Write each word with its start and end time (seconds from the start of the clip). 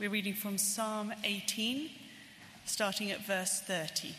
We're 0.00 0.08
reading 0.08 0.32
from 0.32 0.56
Psalm 0.56 1.12
18, 1.24 1.90
starting 2.64 3.10
at 3.10 3.26
verse 3.26 3.60
30. 3.60 4.14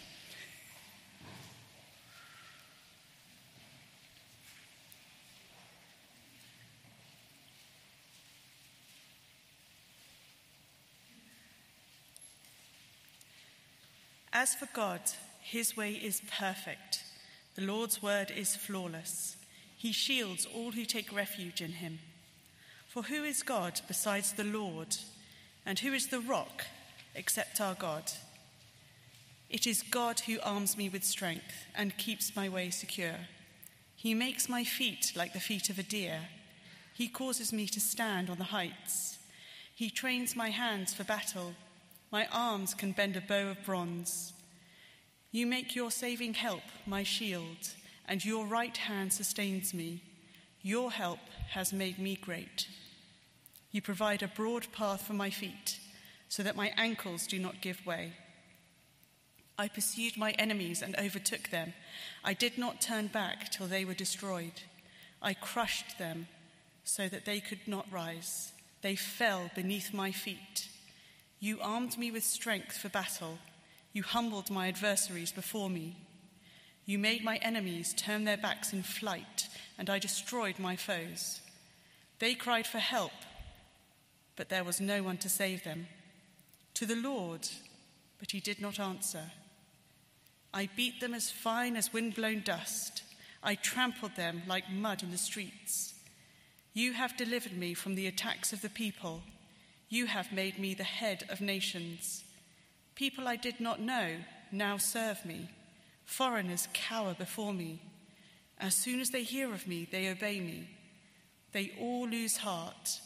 As 14.31 14.53
for 14.53 14.67
God, 14.75 15.01
his 15.41 15.75
way 15.75 15.93
is 15.93 16.21
perfect. 16.37 17.03
The 17.55 17.63
Lord's 17.63 18.03
word 18.03 18.29
is 18.29 18.55
flawless. 18.55 19.35
He 19.75 19.91
shields 19.91 20.45
all 20.45 20.73
who 20.73 20.85
take 20.85 21.11
refuge 21.11 21.59
in 21.59 21.71
him. 21.71 21.97
For 22.87 23.01
who 23.01 23.23
is 23.23 23.41
God 23.41 23.81
besides 23.87 24.33
the 24.33 24.43
Lord? 24.43 24.95
And 25.65 25.79
who 25.79 25.93
is 25.93 26.07
the 26.07 26.19
rock 26.19 26.65
except 27.15 27.61
our 27.61 27.75
God? 27.75 28.11
It 29.49 29.67
is 29.67 29.83
God 29.83 30.21
who 30.21 30.39
arms 30.41 30.77
me 30.77 30.87
with 30.87 31.03
strength 31.03 31.65
and 31.75 31.97
keeps 31.97 32.35
my 32.35 32.47
way 32.47 32.69
secure. 32.69 33.27
He 33.95 34.13
makes 34.13 34.49
my 34.49 34.63
feet 34.63 35.11
like 35.15 35.33
the 35.33 35.39
feet 35.39 35.69
of 35.69 35.77
a 35.77 35.83
deer. 35.83 36.21
He 36.93 37.07
causes 37.07 37.51
me 37.51 37.67
to 37.67 37.79
stand 37.79 38.29
on 38.29 38.37
the 38.37 38.45
heights. 38.45 39.17
He 39.75 39.89
trains 39.89 40.35
my 40.35 40.49
hands 40.49 40.93
for 40.93 41.03
battle. 41.03 41.53
My 42.11 42.27
arms 42.31 42.73
can 42.73 42.93
bend 42.93 43.15
a 43.15 43.21
bow 43.21 43.49
of 43.49 43.63
bronze. 43.65 44.33
You 45.31 45.45
make 45.45 45.75
your 45.75 45.91
saving 45.91 46.33
help 46.33 46.63
my 46.85 47.03
shield, 47.03 47.69
and 48.07 48.23
your 48.23 48.45
right 48.45 48.75
hand 48.75 49.13
sustains 49.13 49.73
me. 49.73 50.01
Your 50.61 50.91
help 50.91 51.19
has 51.51 51.71
made 51.71 51.99
me 51.99 52.15
great. 52.15 52.67
You 53.71 53.81
provide 53.81 54.21
a 54.21 54.27
broad 54.27 54.71
path 54.71 55.01
for 55.03 55.13
my 55.13 55.29
feet, 55.29 55.79
so 56.29 56.43
that 56.43 56.55
my 56.55 56.73
ankles 56.77 57.27
do 57.27 57.39
not 57.39 57.61
give 57.61 57.85
way. 57.85 58.13
I 59.57 59.67
pursued 59.67 60.17
my 60.17 60.31
enemies 60.31 60.81
and 60.81 60.95
overtook 60.97 61.49
them. 61.49 61.73
I 62.23 62.33
did 62.33 62.57
not 62.57 62.81
turn 62.81 63.07
back 63.07 63.51
till 63.51 63.67
they 63.67 63.85
were 63.85 63.93
destroyed. 63.93 64.61
I 65.21 65.33
crushed 65.33 65.99
them 65.99 66.27
so 66.83 67.07
that 67.07 67.25
they 67.25 67.39
could 67.39 67.67
not 67.67 67.91
rise. 67.91 68.53
They 68.81 68.95
fell 68.95 69.51
beneath 69.55 69.93
my 69.93 70.11
feet. 70.11 70.67
You 71.39 71.59
armed 71.61 71.97
me 71.97 72.11
with 72.11 72.23
strength 72.23 72.77
for 72.77 72.89
battle. 72.89 73.37
You 73.93 74.03
humbled 74.03 74.49
my 74.49 74.67
adversaries 74.67 75.31
before 75.31 75.69
me. 75.69 75.97
You 76.85 76.97
made 76.97 77.23
my 77.23 77.37
enemies 77.37 77.93
turn 77.93 78.23
their 78.23 78.37
backs 78.37 78.73
in 78.73 78.83
flight, 78.83 79.47
and 79.77 79.89
I 79.89 79.99
destroyed 79.99 80.57
my 80.57 80.75
foes. 80.75 81.41
They 82.19 82.33
cried 82.33 82.65
for 82.65 82.79
help, 82.79 83.11
but 84.35 84.49
there 84.49 84.63
was 84.63 84.81
no 84.81 85.03
one 85.03 85.17
to 85.17 85.29
save 85.29 85.63
them. 85.63 85.87
To 86.75 86.85
the 86.85 86.95
Lord, 86.95 87.47
but 88.19 88.31
he 88.31 88.39
did 88.39 88.61
not 88.61 88.79
answer. 88.79 89.31
I 90.53 90.69
beat 90.75 90.99
them 90.99 91.13
as 91.13 91.31
fine 91.31 91.75
as 91.75 91.93
wind-blown 91.93 92.41
dust. 92.41 93.03
I 93.43 93.55
trampled 93.55 94.15
them 94.15 94.43
like 94.47 94.71
mud 94.71 95.03
in 95.03 95.11
the 95.11 95.17
streets. 95.17 95.93
You 96.73 96.93
have 96.93 97.17
delivered 97.17 97.57
me 97.57 97.73
from 97.73 97.95
the 97.95 98.07
attacks 98.07 98.53
of 98.53 98.61
the 98.61 98.69
people. 98.69 99.21
You 99.89 100.05
have 100.05 100.31
made 100.31 100.57
me 100.57 100.73
the 100.73 100.83
head 100.83 101.23
of 101.29 101.41
nations. 101.41 102.23
People 102.95 103.27
I 103.27 103.35
did 103.35 103.59
not 103.59 103.79
know 103.81 104.17
now 104.51 104.77
serve 104.77 105.25
me. 105.25 105.49
Foreigners 106.05 106.67
cower 106.73 107.13
before 107.13 107.53
me. 107.53 107.81
As 108.59 108.75
soon 108.75 108.99
as 108.99 109.09
they 109.09 109.23
hear 109.23 109.53
of 109.53 109.67
me, 109.67 109.87
they 109.89 110.09
obey 110.09 110.39
me. 110.39 110.69
They 111.51 111.71
all 111.79 112.07
lose 112.07 112.37
heart. 112.37 112.99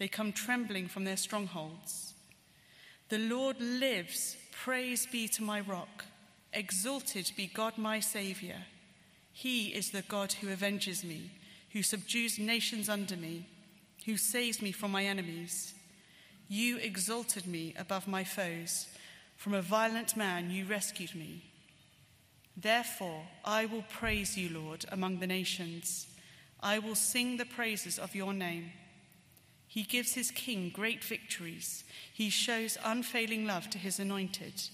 They 0.00 0.08
come 0.08 0.32
trembling 0.32 0.88
from 0.88 1.04
their 1.04 1.18
strongholds. 1.18 2.14
The 3.10 3.18
Lord 3.18 3.60
lives. 3.60 4.38
Praise 4.50 5.06
be 5.06 5.28
to 5.28 5.42
my 5.42 5.60
rock. 5.60 6.06
Exalted 6.54 7.30
be 7.36 7.50
God 7.52 7.76
my 7.76 8.00
Saviour. 8.00 8.56
He 9.30 9.68
is 9.68 9.90
the 9.90 10.00
God 10.00 10.32
who 10.32 10.48
avenges 10.48 11.04
me, 11.04 11.30
who 11.72 11.82
subdues 11.82 12.38
nations 12.38 12.88
under 12.88 13.14
me, 13.14 13.46
who 14.06 14.16
saves 14.16 14.62
me 14.62 14.72
from 14.72 14.90
my 14.90 15.04
enemies. 15.04 15.74
You 16.48 16.78
exalted 16.78 17.46
me 17.46 17.74
above 17.78 18.08
my 18.08 18.24
foes. 18.24 18.88
From 19.36 19.52
a 19.52 19.60
violent 19.60 20.16
man 20.16 20.50
you 20.50 20.64
rescued 20.64 21.14
me. 21.14 21.44
Therefore, 22.56 23.24
I 23.44 23.66
will 23.66 23.84
praise 23.90 24.38
you, 24.38 24.48
Lord, 24.48 24.86
among 24.90 25.18
the 25.18 25.26
nations. 25.26 26.06
I 26.62 26.78
will 26.78 26.94
sing 26.94 27.36
the 27.36 27.44
praises 27.44 27.98
of 27.98 28.14
your 28.14 28.32
name. 28.32 28.72
He 29.70 29.84
gives 29.84 30.14
his 30.14 30.32
king 30.32 30.72
great 30.74 31.04
victories. 31.04 31.84
He 32.12 32.28
shows 32.28 32.76
unfailing 32.84 33.46
love 33.46 33.70
to 33.70 33.78
his 33.78 34.00
anointed, 34.00 34.64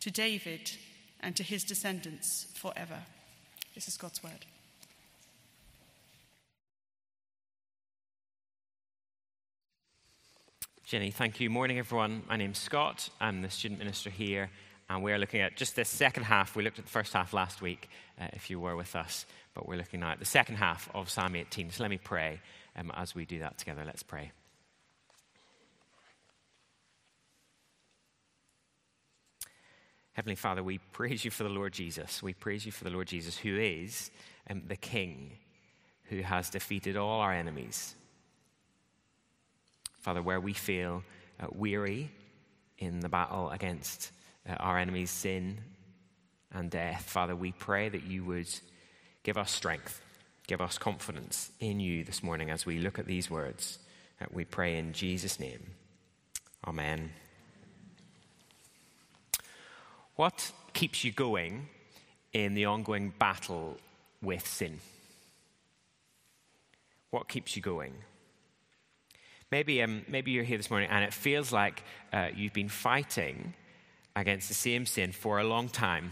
to 0.00 0.10
David, 0.10 0.72
and 1.20 1.36
to 1.36 1.42
his 1.42 1.62
descendants 1.62 2.46
forever. 2.54 3.00
This 3.74 3.86
is 3.86 3.98
God's 3.98 4.22
word. 4.22 4.46
Jenny, 10.86 11.10
thank 11.10 11.38
you. 11.38 11.50
Morning, 11.50 11.78
everyone. 11.78 12.22
My 12.26 12.38
name's 12.38 12.58
Scott. 12.58 13.10
I'm 13.20 13.42
the 13.42 13.50
student 13.50 13.78
minister 13.78 14.08
here, 14.08 14.48
and 14.88 15.02
we're 15.02 15.18
looking 15.18 15.42
at 15.42 15.58
just 15.58 15.76
this 15.76 15.90
second 15.90 16.22
half. 16.22 16.56
We 16.56 16.64
looked 16.64 16.78
at 16.78 16.86
the 16.86 16.90
first 16.90 17.12
half 17.12 17.34
last 17.34 17.60
week, 17.60 17.90
uh, 18.18 18.28
if 18.32 18.48
you 18.48 18.58
were 18.58 18.74
with 18.74 18.96
us, 18.96 19.26
but 19.52 19.68
we're 19.68 19.76
looking 19.76 20.00
now 20.00 20.12
at 20.12 20.18
the 20.18 20.24
second 20.24 20.56
half 20.56 20.88
of 20.94 21.10
Psalm 21.10 21.36
18. 21.36 21.72
So 21.72 21.82
let 21.82 21.90
me 21.90 21.98
pray 21.98 22.40
um, 22.76 22.90
as 22.94 23.14
we 23.14 23.24
do 23.24 23.38
that 23.40 23.58
together. 23.58 23.82
Let's 23.84 24.02
pray. 24.02 24.32
Heavenly 30.12 30.36
Father, 30.36 30.62
we 30.62 30.78
praise 30.92 31.24
you 31.24 31.30
for 31.30 31.44
the 31.44 31.48
Lord 31.48 31.72
Jesus. 31.72 32.22
We 32.22 32.34
praise 32.34 32.66
you 32.66 32.72
for 32.72 32.84
the 32.84 32.90
Lord 32.90 33.06
Jesus, 33.06 33.38
who 33.38 33.56
is 33.56 34.10
um, 34.48 34.62
the 34.66 34.76
King 34.76 35.32
who 36.04 36.22
has 36.22 36.50
defeated 36.50 36.96
all 36.96 37.20
our 37.20 37.32
enemies 37.32 37.94
Father, 40.00 40.22
where 40.22 40.40
we 40.40 40.54
feel 40.54 41.02
uh, 41.38 41.46
weary 41.52 42.10
in 42.78 43.00
the 43.00 43.08
battle 43.08 43.50
against 43.50 44.12
uh, 44.48 44.54
our 44.54 44.78
enemies' 44.78 45.10
sin 45.10 45.58
and 46.52 46.70
death, 46.70 47.02
Father, 47.02 47.36
we 47.36 47.52
pray 47.52 47.90
that 47.90 48.04
you 48.04 48.24
would 48.24 48.48
give 49.22 49.36
us 49.36 49.50
strength, 49.50 50.02
give 50.50 50.60
us 50.60 50.78
confidence 50.78 51.52
in 51.60 51.78
you 51.78 52.02
this 52.02 52.24
morning 52.24 52.50
as 52.50 52.66
we 52.66 52.76
look 52.76 52.98
at 52.98 53.06
these 53.06 53.30
words. 53.30 53.78
We 54.32 54.44
pray 54.44 54.78
in 54.78 54.92
Jesus' 54.92 55.38
name. 55.38 55.60
Amen. 56.66 57.12
What 60.16 60.50
keeps 60.72 61.04
you 61.04 61.12
going 61.12 61.68
in 62.32 62.54
the 62.54 62.64
ongoing 62.64 63.12
battle 63.16 63.76
with 64.20 64.44
sin? 64.44 64.80
What 67.10 67.28
keeps 67.28 67.54
you 67.54 67.62
going? 67.62 67.94
Maybe, 69.52 69.80
um, 69.84 70.02
maybe 70.08 70.32
you're 70.32 70.42
here 70.42 70.56
this 70.56 70.68
morning 70.68 70.90
and 70.90 71.04
it 71.04 71.14
feels 71.14 71.52
like 71.52 71.84
uh, 72.12 72.30
you've 72.34 72.52
been 72.52 72.68
fighting 72.68 73.54
against 74.16 74.48
the 74.48 74.54
same 74.54 74.84
sin 74.84 75.12
for 75.12 75.38
a 75.38 75.44
long 75.44 75.68
time, 75.68 76.10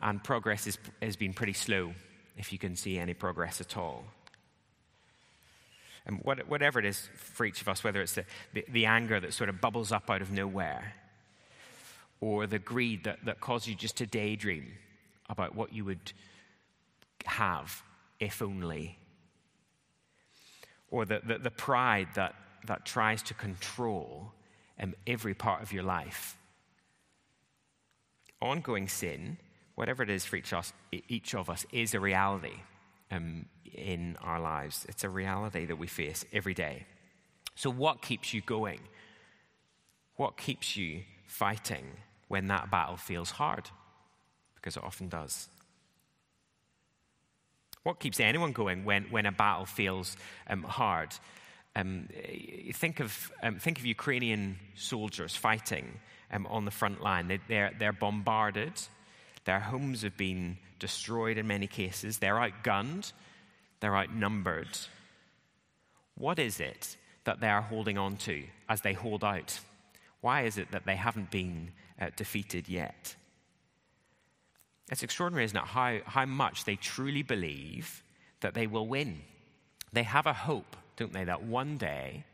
and 0.00 0.22
progress 0.22 0.78
has 1.02 1.16
been 1.16 1.32
pretty 1.34 1.54
slow, 1.54 1.92
if 2.36 2.52
you 2.52 2.58
can 2.58 2.76
see 2.76 2.98
any 2.98 3.14
progress 3.14 3.60
at 3.60 3.76
all. 3.76 4.04
And 6.06 6.20
what, 6.22 6.48
whatever 6.48 6.78
it 6.78 6.84
is 6.84 7.08
for 7.14 7.46
each 7.46 7.62
of 7.62 7.68
us, 7.68 7.82
whether 7.82 8.02
it's 8.02 8.14
the, 8.14 8.24
the, 8.52 8.64
the, 8.68 8.86
anger 8.86 9.18
that 9.20 9.32
sort 9.32 9.48
of 9.48 9.60
bubbles 9.60 9.90
up 9.90 10.10
out 10.10 10.20
of 10.20 10.30
nowhere, 10.30 10.94
or 12.20 12.46
the 12.46 12.58
greed 12.58 13.04
that, 13.04 13.24
that 13.24 13.40
causes 13.40 13.68
you 13.68 13.74
just 13.74 13.96
to 13.96 14.06
daydream 14.06 14.72
about 15.30 15.54
what 15.54 15.72
you 15.72 15.84
would 15.84 16.12
have 17.24 17.82
if 18.20 18.42
only, 18.42 18.98
or 20.90 21.06
the, 21.06 21.22
the, 21.24 21.38
the 21.38 21.50
pride 21.50 22.08
that 22.14 22.34
that 22.66 22.84
tries 22.84 23.22
to 23.22 23.34
control 23.34 24.32
um, 24.80 24.94
every 25.06 25.34
part 25.34 25.62
of 25.62 25.72
your 25.72 25.82
life. 25.82 26.36
Ongoing 28.40 28.88
sin, 28.88 29.38
whatever 29.74 30.02
it 30.02 30.10
is 30.10 30.24
for 30.24 30.36
each, 30.36 30.52
us, 30.52 30.72
each 31.08 31.34
of 31.34 31.50
us, 31.50 31.66
is 31.72 31.94
a 31.94 32.00
reality 32.00 32.60
um, 33.10 33.46
in 33.72 34.16
our 34.22 34.40
lives. 34.40 34.86
It's 34.88 35.04
a 35.04 35.08
reality 35.08 35.66
that 35.66 35.76
we 35.76 35.86
face 35.86 36.24
every 36.32 36.54
day. 36.54 36.86
So, 37.54 37.70
what 37.70 38.02
keeps 38.02 38.34
you 38.34 38.40
going? 38.40 38.80
What 40.16 40.36
keeps 40.36 40.76
you 40.76 41.02
fighting 41.26 41.86
when 42.28 42.48
that 42.48 42.70
battle 42.70 42.96
feels 42.96 43.32
hard? 43.32 43.70
Because 44.54 44.76
it 44.76 44.84
often 44.84 45.08
does. 45.08 45.48
What 47.82 48.00
keeps 48.00 48.18
anyone 48.18 48.52
going 48.52 48.84
when, 48.84 49.04
when 49.10 49.26
a 49.26 49.32
battle 49.32 49.66
feels 49.66 50.16
um, 50.48 50.62
hard? 50.62 51.14
Um, 51.76 52.08
think, 52.72 53.00
of, 53.00 53.32
um, 53.42 53.58
think 53.58 53.78
of 53.78 53.84
Ukrainian 53.84 54.58
soldiers 54.74 55.36
fighting 55.36 56.00
um, 56.32 56.46
on 56.46 56.64
the 56.64 56.70
front 56.70 57.02
line. 57.02 57.28
They, 57.28 57.40
they're, 57.46 57.72
they're 57.78 57.92
bombarded, 57.92 58.72
their 59.44 59.60
homes 59.60 60.02
have 60.02 60.16
been 60.16 60.58
destroyed 60.78 61.38
in 61.38 61.46
many 61.46 61.66
cases, 61.66 62.18
they're 62.18 62.34
outgunned, 62.34 63.12
they're 63.80 63.96
outnumbered. 63.96 64.78
What 66.16 66.38
is 66.38 66.60
it 66.60 66.96
that 67.24 67.40
they 67.40 67.48
are 67.48 67.62
holding 67.62 67.98
on 67.98 68.16
to 68.18 68.44
as 68.68 68.80
they 68.82 68.92
hold 68.92 69.24
out? 69.24 69.60
Why 70.20 70.42
is 70.42 70.58
it 70.58 70.70
that 70.72 70.86
they 70.86 70.96
haven't 70.96 71.30
been 71.30 71.72
uh, 72.00 72.10
defeated 72.16 72.68
yet? 72.68 73.16
It's 74.90 75.02
extraordinary, 75.02 75.44
isn't 75.44 75.56
it, 75.56 75.64
how, 75.64 75.98
how 76.04 76.26
much 76.26 76.64
they 76.64 76.76
truly 76.76 77.22
believe 77.22 78.02
that 78.40 78.54
they 78.54 78.66
will 78.66 78.86
win. 78.86 79.22
They 79.92 80.02
have 80.02 80.26
a 80.26 80.32
hope, 80.32 80.76
don't 80.96 81.12
they, 81.12 81.24
that 81.24 81.42
one 81.42 81.78
day 81.78 82.24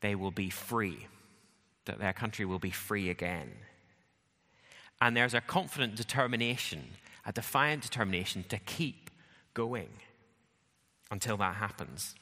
they 0.00 0.14
will 0.14 0.30
be 0.30 0.50
free, 0.50 1.06
that 1.86 1.98
their 1.98 2.12
country 2.12 2.44
will 2.44 2.58
be 2.58 2.70
free 2.70 3.10
again. 3.10 3.50
And 5.00 5.16
there's 5.16 5.34
a 5.34 5.40
confident 5.40 5.94
determination, 5.94 6.82
a 7.24 7.32
defiant 7.32 7.82
determination 7.82 8.44
to 8.48 8.58
keep 8.58 9.10
going 9.54 9.88
until 11.10 11.36
that 11.36 11.56
happens. 11.56 12.14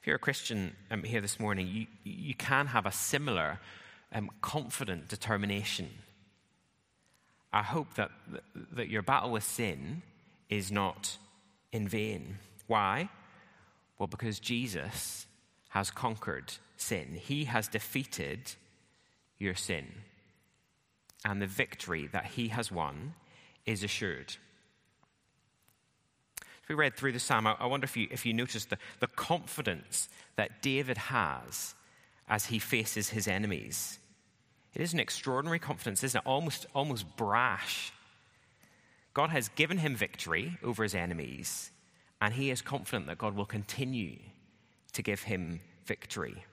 If 0.00 0.06
you're 0.06 0.16
a 0.16 0.18
Christian 0.18 0.76
um, 0.90 1.02
here 1.02 1.22
this 1.22 1.40
morning, 1.40 1.66
you, 1.66 1.86
you 2.04 2.34
can 2.34 2.66
have 2.66 2.84
a 2.84 2.92
similar 2.92 3.58
um, 4.12 4.30
confident 4.42 5.08
determination. 5.08 5.88
I 7.52 7.62
hope 7.62 7.94
that, 7.94 8.10
that 8.72 8.88
your 8.88 9.02
battle 9.02 9.30
with 9.30 9.44
sin 9.44 10.02
is 10.50 10.70
not 10.70 11.16
in 11.72 11.88
vain. 11.88 12.38
Why? 12.66 13.08
Well, 13.98 14.06
because 14.06 14.38
Jesus 14.40 15.26
has 15.70 15.90
conquered 15.90 16.52
sin, 16.76 17.18
He 17.20 17.44
has 17.44 17.68
defeated 17.68 18.52
your 19.38 19.54
sin. 19.54 19.86
And 21.24 21.40
the 21.40 21.46
victory 21.46 22.08
that 22.12 22.26
He 22.26 22.48
has 22.48 22.70
won 22.70 23.14
is 23.66 23.82
assured. 23.82 24.36
If 26.62 26.68
we 26.68 26.74
read 26.74 26.96
through 26.96 27.12
the 27.12 27.20
psalm, 27.20 27.46
I 27.46 27.66
wonder 27.66 27.84
if 27.84 27.96
you, 27.96 28.08
if 28.10 28.24
you 28.24 28.32
noticed 28.32 28.70
the, 28.70 28.78
the 29.00 29.06
confidence 29.06 30.08
that 30.36 30.62
David 30.62 30.96
has 30.96 31.74
as 32.26 32.46
he 32.46 32.58
faces 32.58 33.10
his 33.10 33.28
enemies. 33.28 33.98
It 34.74 34.80
is 34.80 34.94
an 34.94 35.00
extraordinary 35.00 35.58
confidence, 35.58 36.02
isn't 36.02 36.18
it? 36.18 36.26
Almost, 36.26 36.66
almost 36.74 37.16
brash. 37.16 37.92
God 39.12 39.30
has 39.30 39.48
given 39.50 39.78
him 39.78 39.94
victory 39.94 40.58
over 40.62 40.82
his 40.82 40.94
enemies, 40.94 41.70
and 42.20 42.34
he 42.34 42.50
is 42.50 42.62
confident 42.62 43.06
that 43.06 43.18
God 43.18 43.36
will 43.36 43.44
continue 43.44 44.18
to 44.92 45.02
give 45.02 45.22
him 45.22 45.60
victory. 45.84 46.44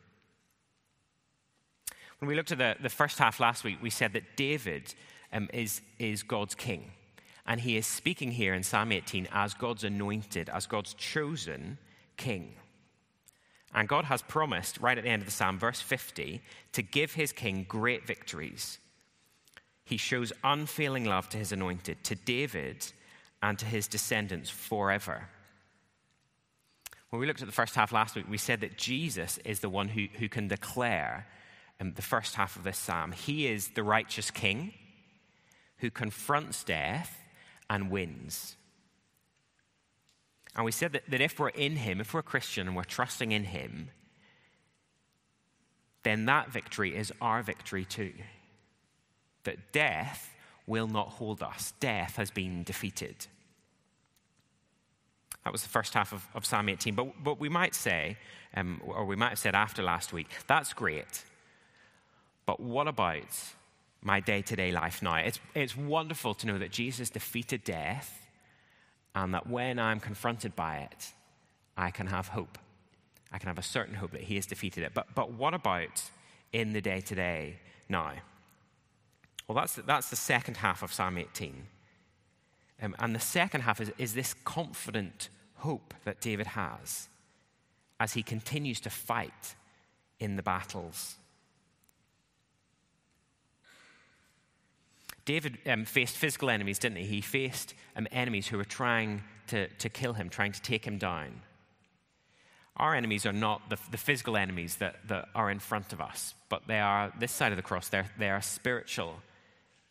When 2.21 2.27
we 2.27 2.35
looked 2.35 2.51
at 2.51 2.59
the, 2.59 2.75
the 2.79 2.89
first 2.89 3.17
half 3.17 3.39
last 3.39 3.63
week, 3.63 3.79
we 3.81 3.89
said 3.89 4.13
that 4.13 4.35
David 4.35 4.93
um, 5.33 5.49
is, 5.53 5.81
is 5.97 6.21
God's 6.21 6.53
king. 6.53 6.91
And 7.47 7.59
he 7.59 7.77
is 7.77 7.87
speaking 7.87 8.29
here 8.29 8.53
in 8.53 8.61
Psalm 8.61 8.91
18 8.91 9.27
as 9.31 9.55
God's 9.55 9.83
anointed, 9.83 10.47
as 10.47 10.67
God's 10.67 10.93
chosen 10.93 11.79
king. 12.17 12.53
And 13.73 13.87
God 13.87 14.05
has 14.05 14.21
promised, 14.21 14.79
right 14.79 14.99
at 14.99 15.03
the 15.03 15.09
end 15.09 15.23
of 15.23 15.25
the 15.25 15.31
psalm, 15.31 15.57
verse 15.57 15.81
50, 15.81 16.43
to 16.73 16.83
give 16.83 17.13
his 17.13 17.31
king 17.31 17.65
great 17.67 18.05
victories. 18.05 18.77
He 19.83 19.97
shows 19.97 20.31
unfailing 20.43 21.05
love 21.05 21.27
to 21.29 21.37
his 21.37 21.51
anointed, 21.51 22.03
to 22.03 22.13
David 22.13 22.85
and 23.41 23.57
to 23.57 23.65
his 23.65 23.87
descendants 23.87 24.51
forever. 24.51 25.27
When 27.09 27.19
we 27.19 27.25
looked 27.25 27.41
at 27.41 27.47
the 27.47 27.51
first 27.51 27.73
half 27.73 27.91
last 27.91 28.13
week, 28.13 28.29
we 28.29 28.37
said 28.37 28.61
that 28.61 28.77
Jesus 28.77 29.39
is 29.39 29.61
the 29.61 29.69
one 29.69 29.87
who, 29.87 30.05
who 30.19 30.29
can 30.29 30.47
declare 30.47 31.25
um, 31.81 31.93
the 31.95 32.01
first 32.01 32.35
half 32.35 32.55
of 32.55 32.63
this 32.63 32.77
psalm. 32.77 33.11
He 33.11 33.47
is 33.47 33.69
the 33.69 33.83
righteous 33.83 34.31
king 34.31 34.73
who 35.77 35.89
confronts 35.89 36.63
death 36.63 37.19
and 37.69 37.89
wins. 37.89 38.55
And 40.55 40.63
we 40.63 40.71
said 40.71 40.93
that, 40.93 41.09
that 41.09 41.21
if 41.21 41.39
we're 41.39 41.49
in 41.49 41.77
Him, 41.77 41.99
if 41.99 42.13
we're 42.13 42.19
a 42.19 42.23
Christian 42.23 42.67
and 42.67 42.75
we're 42.75 42.83
trusting 42.83 43.31
in 43.31 43.45
Him, 43.45 43.89
then 46.03 46.25
that 46.25 46.51
victory 46.51 46.95
is 46.95 47.11
our 47.21 47.41
victory 47.41 47.85
too. 47.85 48.13
That 49.43 49.71
death 49.71 50.29
will 50.67 50.87
not 50.87 51.07
hold 51.09 51.41
us, 51.41 51.73
death 51.79 52.17
has 52.17 52.29
been 52.29 52.63
defeated. 52.63 53.27
That 55.43 55.51
was 55.51 55.63
the 55.63 55.69
first 55.69 55.95
half 55.95 56.13
of, 56.13 56.27
of 56.35 56.45
Psalm 56.45 56.69
18. 56.69 56.93
But, 56.93 57.23
but 57.23 57.39
we 57.39 57.49
might 57.49 57.73
say, 57.73 58.17
um, 58.55 58.79
or 58.85 59.05
we 59.05 59.15
might 59.15 59.29
have 59.29 59.39
said 59.39 59.55
after 59.55 59.81
last 59.81 60.13
week, 60.13 60.27
that's 60.45 60.71
great. 60.73 61.23
But 62.51 62.59
what 62.59 62.89
about 62.89 63.33
my 64.01 64.19
day 64.19 64.41
to 64.41 64.57
day 64.57 64.73
life 64.73 65.01
now. 65.01 65.15
It's, 65.15 65.39
it's 65.55 65.77
wonderful 65.77 66.33
to 66.33 66.47
know 66.47 66.59
that 66.59 66.69
Jesus 66.69 67.09
defeated 67.09 67.63
death 67.63 68.27
and 69.15 69.33
that 69.33 69.47
when 69.47 69.79
I'm 69.79 70.01
confronted 70.01 70.53
by 70.53 70.79
it, 70.79 71.13
I 71.77 71.91
can 71.91 72.07
have 72.07 72.27
hope. 72.27 72.57
I 73.31 73.37
can 73.37 73.47
have 73.47 73.57
a 73.57 73.63
certain 73.63 73.95
hope 73.95 74.11
that 74.11 74.23
He 74.23 74.35
has 74.35 74.45
defeated 74.45 74.83
it. 74.83 74.93
But, 74.93 75.15
but 75.15 75.31
what 75.31 75.53
about 75.53 76.03
in 76.51 76.73
the 76.73 76.81
day 76.81 76.99
to 76.99 77.15
day 77.15 77.55
now? 77.87 78.11
Well, 79.47 79.55
that's, 79.55 79.75
that's 79.75 80.09
the 80.09 80.17
second 80.17 80.57
half 80.57 80.83
of 80.83 80.91
Psalm 80.91 81.17
18. 81.17 81.55
Um, 82.81 82.97
and 82.99 83.15
the 83.15 83.21
second 83.21 83.61
half 83.61 83.79
is, 83.79 83.93
is 83.97 84.13
this 84.13 84.33
confident 84.43 85.29
hope 85.55 85.93
that 86.03 86.19
David 86.19 86.47
has 86.47 87.07
as 87.97 88.11
he 88.11 88.23
continues 88.23 88.81
to 88.81 88.89
fight 88.89 89.55
in 90.19 90.35
the 90.35 90.43
battles 90.43 91.15
David 95.25 95.59
um, 95.67 95.85
faced 95.85 96.17
physical 96.17 96.49
enemies, 96.49 96.79
didn't 96.79 96.97
he? 96.97 97.05
He 97.05 97.21
faced 97.21 97.73
um, 97.95 98.07
enemies 98.11 98.47
who 98.47 98.57
were 98.57 98.63
trying 98.63 99.23
to, 99.47 99.67
to 99.67 99.89
kill 99.89 100.13
him, 100.13 100.29
trying 100.29 100.51
to 100.53 100.61
take 100.61 100.85
him 100.85 100.97
down. 100.97 101.41
Our 102.77 102.95
enemies 102.95 103.25
are 103.25 103.33
not 103.33 103.69
the, 103.69 103.77
the 103.91 103.97
physical 103.97 104.35
enemies 104.37 104.77
that, 104.77 104.95
that 105.07 105.29
are 105.35 105.51
in 105.51 105.59
front 105.59 105.93
of 105.93 106.01
us, 106.01 106.33
but 106.49 106.63
they 106.67 106.79
are, 106.79 107.13
this 107.19 107.31
side 107.31 107.51
of 107.51 107.57
the 107.57 107.61
cross, 107.61 107.89
they're, 107.89 108.09
they 108.17 108.29
are 108.29 108.41
spiritual 108.41 109.17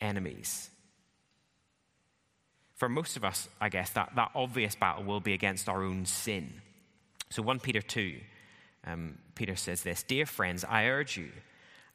enemies. 0.00 0.71
For 2.75 2.88
most 2.88 3.17
of 3.17 3.25
us, 3.25 3.49
I 3.61 3.69
guess, 3.69 3.91
that, 3.91 4.12
that 4.17 4.31
obvious 4.35 4.75
battle 4.75 5.05
will 5.05 5.21
be 5.21 5.35
against 5.35 5.69
our 5.69 5.85
own 5.85 6.06
sin. 6.06 6.55
So 7.29 7.43
1 7.43 7.61
Peter 7.61 7.83
2, 7.83 8.19
um, 8.87 9.19
Peter 9.35 9.55
says 9.55 9.83
this 9.83 10.03
Dear 10.03 10.26
friends, 10.26 10.65
I 10.65 10.87
urge 10.87 11.17
you, 11.17 11.31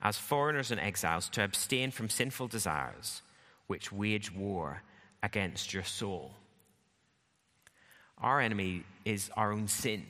as 0.02 0.18
foreigners 0.18 0.72
and 0.72 0.80
exiles, 0.80 1.28
to 1.30 1.44
abstain 1.44 1.92
from 1.92 2.10
sinful 2.10 2.48
desires 2.48 3.24
which 3.68 3.92
wage 3.92 4.32
war 4.34 4.82
against 5.24 5.74
your 5.74 5.84
soul. 5.84 6.34
Our 8.20 8.40
enemy 8.40 8.84
is 9.04 9.30
our 9.36 9.52
own 9.52 9.68
sin 9.68 10.06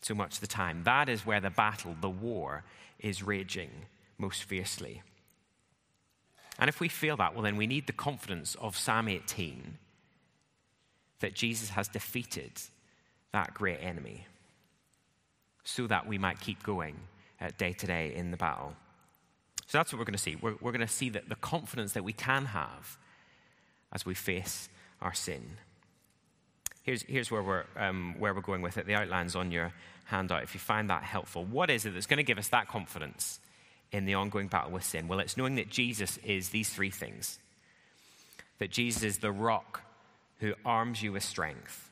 so 0.00 0.14
much 0.14 0.34
of 0.34 0.40
the 0.40 0.46
time. 0.46 0.82
That 0.84 1.08
is 1.08 1.26
where 1.26 1.40
the 1.40 1.50
battle, 1.50 1.96
the 2.00 2.10
war, 2.10 2.64
is 2.98 3.22
raging 3.22 3.70
most 4.18 4.44
fiercely. 4.44 5.02
And 6.58 6.68
if 6.68 6.80
we 6.80 6.88
feel 6.88 7.16
that, 7.16 7.34
well, 7.34 7.42
then 7.42 7.56
we 7.56 7.66
need 7.66 7.86
the 7.86 7.92
confidence 7.92 8.54
of 8.56 8.76
Psalm 8.76 9.08
18 9.08 9.78
that 11.20 11.34
Jesus 11.34 11.70
has 11.70 11.88
defeated 11.88 12.52
that 13.32 13.54
great 13.54 13.78
enemy 13.80 14.26
so 15.64 15.86
that 15.86 16.06
we 16.06 16.18
might 16.18 16.40
keep 16.40 16.62
going 16.62 16.96
day 17.56 17.72
to 17.72 17.86
day 17.86 18.14
in 18.14 18.30
the 18.30 18.36
battle. 18.36 18.74
So 19.72 19.78
that's 19.78 19.90
what 19.90 20.00
we're 20.00 20.04
going 20.04 20.12
to 20.12 20.18
see. 20.18 20.36
We're, 20.36 20.56
we're 20.60 20.72
going 20.72 20.86
to 20.86 20.92
see 20.92 21.08
that 21.08 21.30
the 21.30 21.34
confidence 21.34 21.94
that 21.94 22.04
we 22.04 22.12
can 22.12 22.44
have 22.44 22.98
as 23.90 24.04
we 24.04 24.12
face 24.12 24.68
our 25.00 25.14
sin. 25.14 25.56
Here's, 26.82 27.00
here's 27.04 27.30
where, 27.30 27.42
we're, 27.42 27.64
um, 27.78 28.14
where 28.18 28.34
we're 28.34 28.42
going 28.42 28.60
with 28.60 28.76
it. 28.76 28.84
The 28.84 28.94
outline's 28.96 29.34
on 29.34 29.50
your 29.50 29.72
handout 30.04 30.42
if 30.42 30.52
you 30.52 30.60
find 30.60 30.90
that 30.90 31.04
helpful. 31.04 31.46
What 31.46 31.70
is 31.70 31.86
it 31.86 31.94
that's 31.94 32.04
going 32.04 32.18
to 32.18 32.22
give 32.22 32.36
us 32.36 32.48
that 32.48 32.68
confidence 32.68 33.40
in 33.92 34.04
the 34.04 34.12
ongoing 34.12 34.48
battle 34.48 34.72
with 34.72 34.84
sin? 34.84 35.08
Well, 35.08 35.20
it's 35.20 35.38
knowing 35.38 35.54
that 35.54 35.70
Jesus 35.70 36.18
is 36.18 36.50
these 36.50 36.68
three 36.68 36.90
things 36.90 37.38
that 38.58 38.70
Jesus 38.70 39.02
is 39.02 39.18
the 39.18 39.32
rock 39.32 39.80
who 40.40 40.52
arms 40.66 41.02
you 41.02 41.12
with 41.12 41.24
strength, 41.24 41.90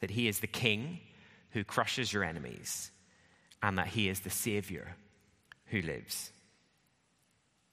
that 0.00 0.10
he 0.10 0.28
is 0.28 0.40
the 0.40 0.46
king 0.46 1.00
who 1.52 1.64
crushes 1.64 2.12
your 2.12 2.24
enemies, 2.24 2.90
and 3.62 3.78
that 3.78 3.86
he 3.86 4.10
is 4.10 4.20
the 4.20 4.28
savior 4.28 4.96
who 5.68 5.80
lives. 5.80 6.30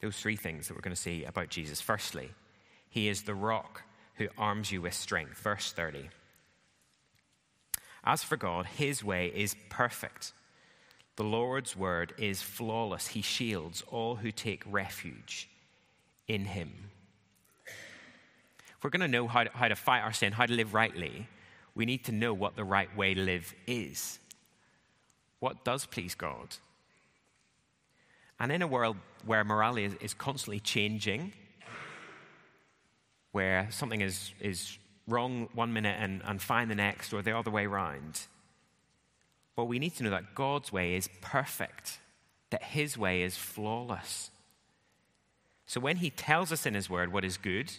Those 0.01 0.17
three 0.17 0.36
things 0.36 0.67
that 0.67 0.74
we're 0.74 0.81
going 0.81 0.96
to 0.96 1.01
see 1.01 1.24
about 1.24 1.50
Jesus. 1.50 1.79
Firstly, 1.79 2.31
he 2.89 3.08
is 3.08 3.24
the 3.24 3.36
rock 3.36 3.84
who 4.15 4.27
arms 4.38 4.72
you 4.72 4.81
with 4.81 4.93
strength. 4.93 5.38
Verse 5.38 5.72
30. 5.72 6.10
As 8.03 8.24
for 8.24 8.36
God, 8.36 8.65
his 8.65 9.03
way 9.03 9.31
is 9.34 9.55
perfect. 9.70 10.34
The 11.17 11.24
Lord's 11.24 11.75
word 11.75 12.13
is 12.17 12.41
flawless. 12.41 13.08
He 13.08 13.22
shields 13.22 13.84
all 13.89 14.15
who 14.15 14.31
take 14.31 14.63
refuge 14.65 15.50
in 16.27 16.46
him. 16.46 16.72
If 17.65 18.84
we're 18.84 18.89
going 18.89 19.01
to 19.01 19.08
know 19.08 19.27
how 19.27 19.43
to, 19.43 19.51
how 19.53 19.67
to 19.67 19.75
fight 19.75 20.01
our 20.01 20.13
sin, 20.13 20.34
how 20.34 20.48
to 20.48 20.53
live 20.53 20.74
rightly, 20.74 21.27
we 21.75 21.86
need 21.86 22.05
to 22.05 22.12
know 22.12 22.34
what 22.34 22.55
the 22.55 22.63
right 22.63 22.96
way 22.98 23.13
to 23.13 23.22
live 23.22 23.53
is. 23.67 24.20
What 25.39 25.63
does 25.63 25.86
please 25.86 26.15
God? 26.15 26.55
And 28.41 28.51
in 28.51 28.63
a 28.63 28.67
world 28.67 28.98
where 29.24 29.43
morality 29.43 29.86
is, 29.86 29.93
is 30.01 30.13
constantly 30.15 30.60
changing, 30.60 31.31
where 33.33 33.67
something 33.69 34.01
is, 34.01 34.33
is 34.41 34.79
wrong 35.07 35.48
one 35.53 35.71
minute 35.74 35.95
and, 36.00 36.24
and 36.25 36.41
fine 36.41 36.67
the 36.67 36.74
next, 36.74 37.13
or 37.13 37.21
the 37.21 37.38
other 37.38 37.51
way 37.51 37.67
around, 37.67 38.21
well, 39.55 39.67
we 39.67 39.77
need 39.77 39.95
to 39.98 40.03
know 40.03 40.10
that 40.10 40.33
God's 40.33 40.74
way 40.74 40.95
is 40.95 41.07
perfect. 41.21 42.00
that 42.50 42.63
his 42.63 42.98
way 42.98 43.21
is 43.21 43.38
flawless. 43.38 44.31
So 45.67 45.79
when 45.79 45.98
he 45.98 46.10
tells 46.10 46.51
us 46.51 46.65
in 46.65 46.74
his 46.74 46.89
word 46.89 47.13
what 47.13 47.24
is 47.24 47.38
good 47.38 47.71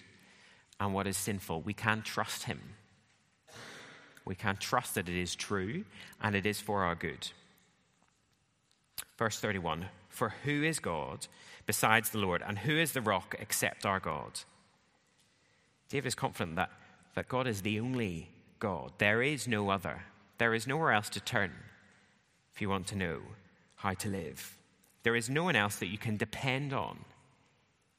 and 0.79 0.95
what 0.95 1.09
is 1.09 1.17
sinful, 1.17 1.63
we 1.63 1.75
can 1.75 2.03
trust 2.03 2.45
him. 2.45 2.61
We 4.25 4.37
can 4.37 4.57
trust 4.57 4.95
that 4.95 5.09
it 5.09 5.21
is 5.21 5.35
true 5.35 5.85
and 6.23 6.37
it 6.37 6.47
is 6.47 6.61
for 6.61 6.85
our 6.85 6.95
good. 6.95 7.29
Verse 9.19 9.41
31 9.41 9.89
For 10.13 10.35
who 10.45 10.63
is 10.63 10.79
God 10.79 11.27
besides 11.65 12.11
the 12.11 12.19
Lord, 12.19 12.43
and 12.47 12.59
who 12.59 12.77
is 12.77 12.93
the 12.93 13.01
rock 13.01 13.35
except 13.39 13.87
our 13.87 13.99
God? 13.99 14.41
David 15.89 16.09
is 16.09 16.15
confident 16.15 16.57
that, 16.57 16.71
that 17.15 17.29
God 17.29 17.47
is 17.47 17.63
the 17.63 17.81
only 17.81 18.29
God. 18.59 18.93
There 18.99 19.23
is 19.23 19.49
no 19.49 19.71
other. 19.71 20.03
There 20.37 20.53
is 20.53 20.67
nowhere 20.67 20.93
else 20.93 21.09
to 21.11 21.21
turn 21.21 21.53
if 22.55 22.61
you 22.61 22.69
want 22.69 22.87
to 22.89 22.97
know 22.97 23.21
how 23.77 23.95
to 23.95 24.09
live. 24.11 24.59
There 25.03 25.17
is 25.17 25.31
no 25.31 25.45
one 25.45 25.57
else 25.57 25.77
that 25.77 25.87
you 25.87 25.99
can 25.99 26.19
depend 26.19 26.75
on. 26.75 27.07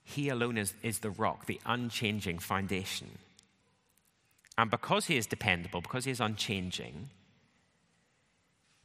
He 0.03 0.29
alone 0.29 0.58
is, 0.58 0.75
is 0.84 1.00
the 1.00 1.10
rock, 1.10 1.48
the 1.48 1.60
unchanging 1.65 2.38
foundation. 2.38 3.17
And 4.55 4.70
because 4.70 5.08
he 5.08 5.17
is 5.17 5.25
dependable, 5.25 5.82
because 5.82 6.05
he 6.05 6.12
is 6.12 6.20
unchanging, 6.20 7.10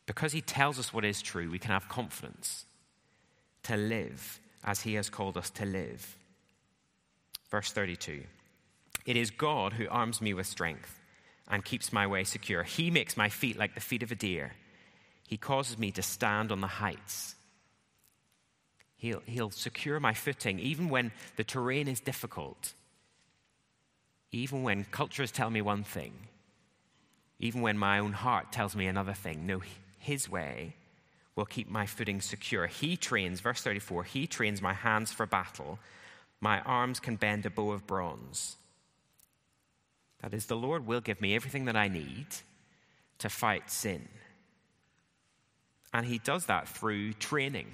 because 0.07 0.33
he 0.33 0.41
tells 0.41 0.79
us 0.79 0.95
what 0.95 1.05
is 1.05 1.21
true, 1.21 1.51
we 1.51 1.59
can 1.59 1.73
have 1.73 1.91
confidence 1.91 2.65
to 3.69 3.77
live 3.77 4.41
as 4.65 4.81
he 4.81 4.95
has 4.95 5.09
called 5.09 5.37
us 5.37 5.51
to 5.51 5.65
live. 5.65 6.17
Verse 7.51 7.73
32 7.73 8.23
It 9.07 9.17
is 9.17 9.31
God 9.31 9.75
who 9.75 9.89
arms 9.89 10.21
me 10.21 10.35
with 10.35 10.47
strength 10.47 10.99
and 11.49 11.65
keeps 11.65 11.93
my 11.93 12.07
way 12.07 12.25
secure. 12.25 12.63
He 12.63 12.91
makes 12.91 13.17
my 13.17 13.29
feet 13.29 13.59
like 13.59 13.75
the 13.75 13.81
feet 13.81 14.03
of 14.03 14.13
a 14.13 14.17
deer, 14.17 14.53
he 15.27 15.37
causes 15.37 15.79
me 15.79 15.91
to 15.93 16.03
stand 16.03 16.51
on 16.51 16.61
the 16.61 16.67
heights. 16.67 17.35
He'll, 18.97 19.23
he'll 19.27 19.51
secure 19.51 20.01
my 20.01 20.13
footing 20.13 20.59
even 20.59 20.89
when 20.89 21.13
the 21.37 21.45
terrain 21.45 21.87
is 21.87 22.01
difficult, 22.01 22.73
even 24.33 24.65
when 24.65 24.85
cultures 24.91 25.31
tell 25.31 25.51
me 25.51 25.63
one 25.63 25.85
thing, 25.85 26.13
even 27.39 27.61
when 27.61 27.79
my 27.79 28.01
own 28.01 28.13
heart 28.13 28.51
tells 28.51 28.75
me 28.75 28.89
another 28.89 29.13
thing. 29.13 29.47
No, 29.47 29.63
his 30.01 30.29
way 30.29 30.75
will 31.39 31.47
keep 31.47 31.71
my 31.71 31.87
footing 31.87 32.21
secure. 32.21 32.67
He 32.67 32.97
trains, 32.97 33.39
verse 33.39 33.63
34, 33.63 34.03
He 34.03 34.27
trains 34.27 34.61
my 34.61 34.75
hands 34.75 35.13
for 35.13 35.25
battle. 35.25 35.79
My 36.41 36.61
arms 36.63 36.99
can 36.99 37.15
bend 37.15 37.47
a 37.47 37.51
bow 37.51 37.71
of 37.71 37.87
bronze. 37.87 38.57
That 40.21 40.35
is, 40.35 40.47
the 40.47 40.57
Lord 40.57 40.85
will 40.85 41.01
give 41.01 41.21
me 41.21 41.37
everything 41.37 41.67
that 41.67 41.77
I 41.77 41.87
need 41.87 42.27
to 43.19 43.29
fight 43.29 43.71
sin. 43.71 44.09
And 45.95 46.07
He 46.07 46.19
does 46.19 46.47
that 46.47 46.69
through 46.69 47.15
training 47.15 47.69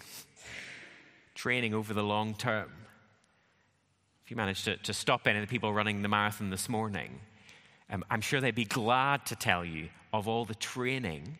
training 1.35 1.75
over 1.75 1.93
the 1.93 2.03
long 2.03 2.35
term. 2.35 2.71
If 4.25 4.31
you 4.31 4.37
manage 4.37 4.63
to, 4.65 4.77
to 4.77 4.93
stop 4.93 5.27
any 5.27 5.39
of 5.39 5.43
the 5.43 5.51
people 5.51 5.73
running 5.73 6.01
the 6.03 6.09
marathon 6.09 6.51
this 6.51 6.69
morning, 6.69 7.19
um, 7.91 8.05
I'm 8.09 8.21
sure 8.21 8.41
they'd 8.41 8.55
be 8.55 8.65
glad 8.65 9.27
to 9.27 9.37
tell 9.37 9.65
you 9.65 9.89
of 10.13 10.29
all 10.29 10.45
the 10.45 10.55
training 10.55 11.39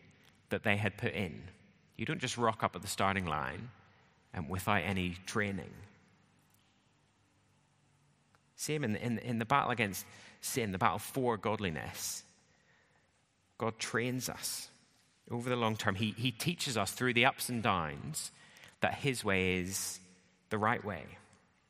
that 0.49 0.63
they 0.63 0.75
had 0.75 0.97
put 0.97 1.13
in. 1.13 1.43
You 1.97 2.05
don't 2.05 2.19
just 2.19 2.37
rock 2.37 2.63
up 2.63 2.75
at 2.75 2.81
the 2.81 2.87
starting 2.87 3.25
line 3.25 3.69
and 4.33 4.49
without 4.49 4.83
any 4.83 5.15
training. 5.25 5.71
Same 8.55 8.83
in, 8.83 8.95
in, 8.95 9.19
in 9.19 9.39
the 9.39 9.45
battle 9.45 9.71
against 9.71 10.05
sin, 10.41 10.71
the 10.71 10.77
battle 10.77 10.99
for 10.99 11.37
godliness. 11.37 12.23
God 13.57 13.79
trains 13.79 14.29
us 14.29 14.69
over 15.31 15.49
the 15.49 15.55
long 15.55 15.75
term. 15.75 15.95
He, 15.95 16.13
he 16.17 16.31
teaches 16.31 16.77
us 16.77 16.91
through 16.91 17.13
the 17.13 17.25
ups 17.25 17.49
and 17.49 17.63
downs 17.63 18.31
that 18.81 18.95
His 18.95 19.23
way 19.23 19.57
is 19.57 19.99
the 20.49 20.57
right 20.57 20.83
way, 20.83 21.03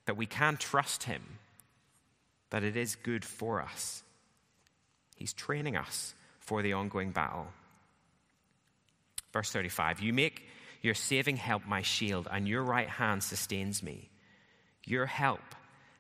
that 0.05 0.17
we 0.17 0.25
can 0.25 0.57
trust 0.57 1.03
Him, 1.03 1.21
that 2.49 2.63
it 2.63 2.75
is 2.75 2.95
good 2.95 3.23
for 3.23 3.61
us. 3.61 4.03
He's 5.15 5.33
training 5.33 5.77
us 5.77 6.13
for 6.39 6.61
the 6.61 6.73
ongoing 6.73 7.11
battle. 7.11 7.47
Verse 9.35 9.51
35 9.51 9.99
You 9.99 10.13
make 10.13 10.47
your 10.81 10.93
saving 10.93 11.35
help 11.35 11.67
my 11.67 11.81
shield, 11.81 12.25
and 12.31 12.47
your 12.47 12.63
right 12.63 12.87
hand 12.87 13.21
sustains 13.21 13.83
me. 13.83 14.09
Your 14.85 15.05
help 15.05 15.41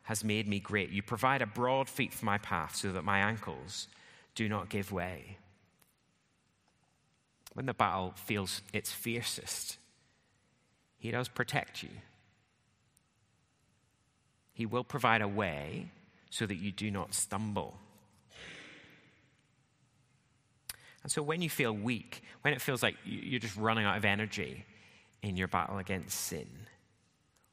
has 0.03 0.23
made 0.23 0.47
me 0.47 0.61
great. 0.61 0.89
You 0.91 1.03
provide 1.03 1.41
a 1.41 1.45
broad 1.45 1.89
feet 1.89 2.13
for 2.13 2.23
my 2.23 2.37
path 2.37 2.77
so 2.77 2.93
that 2.93 3.03
my 3.03 3.19
ankles 3.19 3.89
do 4.35 4.47
not 4.47 4.69
give 4.69 4.93
way. 4.93 5.37
When 7.51 7.65
the 7.65 7.73
battle 7.73 8.13
feels 8.15 8.61
its 8.71 8.93
fiercest, 8.93 9.79
he 10.97 11.11
does 11.11 11.27
protect 11.27 11.83
you. 11.83 11.89
He 14.53 14.65
will 14.65 14.85
provide 14.85 15.21
a 15.21 15.27
way 15.27 15.89
so 16.29 16.45
that 16.45 16.55
you 16.55 16.71
do 16.71 16.89
not 16.89 17.13
stumble. 17.13 17.75
And 21.05 21.11
so 21.11 21.21
when 21.21 21.43
you 21.43 21.51
feel 21.51 21.71
weak, 21.71 22.23
when 22.41 22.55
it 22.55 22.61
feels 22.61 22.81
like 22.81 22.95
you're 23.05 23.39
just 23.39 23.55
running 23.57 23.85
out 23.85 23.95
of 23.95 24.05
energy 24.05 24.65
in 25.21 25.37
your 25.37 25.47
battle 25.47 25.77
against 25.77 26.19
sin, 26.19 26.47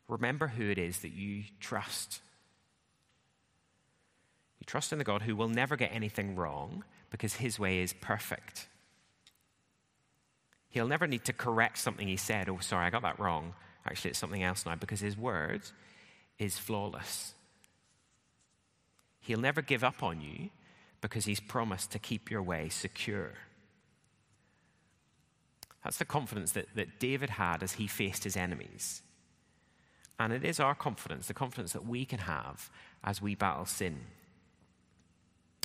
remember 0.08 0.46
who 0.46 0.70
it 0.70 0.78
is 0.78 1.00
that 1.00 1.12
you 1.12 1.42
trust. 1.60 2.22
You 4.58 4.64
trust 4.64 4.90
in 4.90 4.96
the 4.96 5.04
God 5.04 5.20
who 5.20 5.36
will 5.36 5.50
never 5.50 5.76
get 5.76 5.92
anything 5.92 6.34
wrong 6.34 6.82
because 7.10 7.34
his 7.34 7.58
way 7.58 7.80
is 7.80 7.92
perfect. 7.92 8.68
He'll 10.70 10.88
never 10.88 11.06
need 11.06 11.26
to 11.26 11.34
correct 11.34 11.76
something 11.76 12.08
he 12.08 12.16
said. 12.16 12.48
Oh, 12.48 12.58
sorry, 12.60 12.86
I 12.86 12.90
got 12.90 13.02
that 13.02 13.20
wrong. 13.20 13.52
Actually, 13.84 14.12
it's 14.12 14.18
something 14.18 14.42
else 14.42 14.64
now 14.64 14.76
because 14.76 15.00
his 15.00 15.14
word 15.14 15.60
is 16.38 16.56
flawless. 16.56 17.34
He'll 19.20 19.40
never 19.40 19.60
give 19.60 19.84
up 19.84 20.02
on 20.02 20.22
you 20.22 20.48
because 21.02 21.26
he's 21.26 21.40
promised 21.40 21.90
to 21.90 21.98
keep 21.98 22.30
your 22.30 22.42
way 22.42 22.70
secure. 22.70 23.32
That's 25.84 25.98
the 25.98 26.06
confidence 26.06 26.52
that, 26.52 26.68
that 26.74 26.98
David 26.98 27.28
had 27.28 27.62
as 27.62 27.72
he 27.72 27.86
faced 27.86 28.24
his 28.24 28.36
enemies. 28.36 29.02
And 30.18 30.32
it 30.32 30.44
is 30.44 30.58
our 30.58 30.74
confidence, 30.74 31.26
the 31.26 31.34
confidence 31.34 31.74
that 31.74 31.86
we 31.86 32.06
can 32.06 32.20
have 32.20 32.70
as 33.04 33.20
we 33.20 33.34
battle 33.34 33.66
sin. 33.66 33.98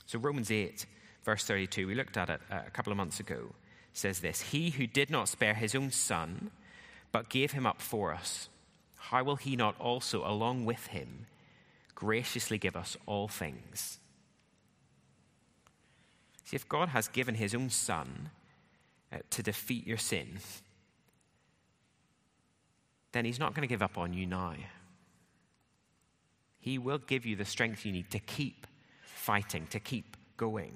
So, 0.06 0.20
Romans 0.20 0.51
8, 0.51 0.86
verse 1.24 1.46
32, 1.46 1.88
we 1.88 1.96
looked 1.96 2.17
at 2.17 2.29
it 2.29 2.41
a 2.50 2.70
couple 2.72 2.91
of 2.91 2.98
months 2.98 3.22
ago 3.22 3.53
says 3.98 4.20
this 4.20 4.41
He 4.41 4.70
who 4.70 4.88
did 4.88 5.10
not 5.10 5.27
spare 5.27 5.53
his 5.53 5.75
own 5.75 5.91
son, 5.91 6.51
but 7.12 7.29
gave 7.29 7.51
him 7.51 7.65
up 7.65 7.82
for 7.82 8.13
us, 8.13 8.50
how 8.96 9.24
will 9.24 9.36
he 9.36 9.56
not 9.56 9.79
also, 9.79 10.25
along 10.25 10.65
with 10.65 10.88
him, 10.88 11.25
graciously 11.96 12.58
give 12.58 12.75
us 12.75 12.96
all 13.06 13.27
things? 13.27 14.00
See, 16.47 16.55
if 16.55 16.69
God 16.69 16.87
has 16.87 17.09
given 17.09 17.35
his 17.35 17.53
own 17.53 17.69
son 17.69 18.29
uh, 19.11 19.17
to 19.31 19.43
defeat 19.43 19.85
your 19.85 19.97
sin, 19.97 20.39
then 23.11 23.25
he's 23.25 23.37
not 23.37 23.53
going 23.53 23.67
to 23.67 23.73
give 23.73 23.81
up 23.81 23.97
on 23.97 24.13
you 24.13 24.25
now. 24.25 24.53
He 26.57 26.77
will 26.77 26.99
give 26.99 27.25
you 27.25 27.35
the 27.35 27.43
strength 27.43 27.85
you 27.85 27.91
need 27.91 28.09
to 28.11 28.19
keep 28.19 28.65
fighting, 29.01 29.67
to 29.71 29.81
keep 29.81 30.15
going. 30.37 30.73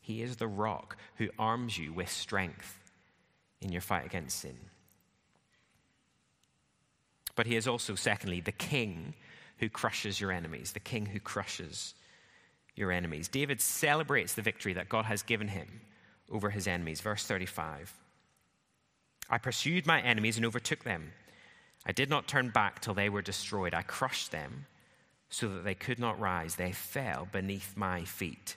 He 0.00 0.22
is 0.22 0.36
the 0.36 0.48
rock 0.48 0.96
who 1.16 1.28
arms 1.38 1.76
you 1.76 1.92
with 1.92 2.08
strength 2.08 2.80
in 3.60 3.72
your 3.72 3.82
fight 3.82 4.06
against 4.06 4.38
sin. 4.38 4.56
But 7.36 7.44
he 7.44 7.56
is 7.56 7.68
also, 7.68 7.94
secondly, 7.94 8.40
the 8.40 8.52
king 8.52 9.12
who 9.58 9.68
crushes 9.68 10.18
your 10.18 10.32
enemies, 10.32 10.72
the 10.72 10.80
king 10.80 11.04
who 11.04 11.20
crushes 11.20 11.92
your 12.74 12.92
enemies. 12.92 13.28
David 13.28 13.60
celebrates 13.60 14.34
the 14.34 14.42
victory 14.42 14.72
that 14.74 14.88
God 14.88 15.04
has 15.04 15.22
given 15.22 15.48
him 15.48 15.80
over 16.30 16.50
his 16.50 16.66
enemies. 16.66 17.00
Verse 17.00 17.24
35 17.24 17.94
I 19.30 19.38
pursued 19.38 19.86
my 19.86 20.00
enemies 20.00 20.36
and 20.36 20.44
overtook 20.44 20.84
them. 20.84 21.12
I 21.86 21.92
did 21.92 22.10
not 22.10 22.28
turn 22.28 22.50
back 22.50 22.80
till 22.80 22.94
they 22.94 23.08
were 23.08 23.22
destroyed. 23.22 23.74
I 23.74 23.82
crushed 23.82 24.30
them 24.30 24.66
so 25.30 25.48
that 25.48 25.64
they 25.64 25.74
could 25.74 25.98
not 25.98 26.20
rise. 26.20 26.56
They 26.56 26.72
fell 26.72 27.26
beneath 27.32 27.76
my 27.76 28.04
feet. 28.04 28.56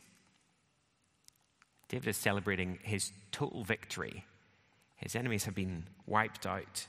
David 1.87 2.09
is 2.09 2.17
celebrating 2.17 2.79
his 2.83 3.11
total 3.31 3.63
victory. 3.63 4.25
His 4.97 5.15
enemies 5.15 5.45
have 5.45 5.55
been 5.55 5.85
wiped 6.05 6.45
out. 6.45 6.87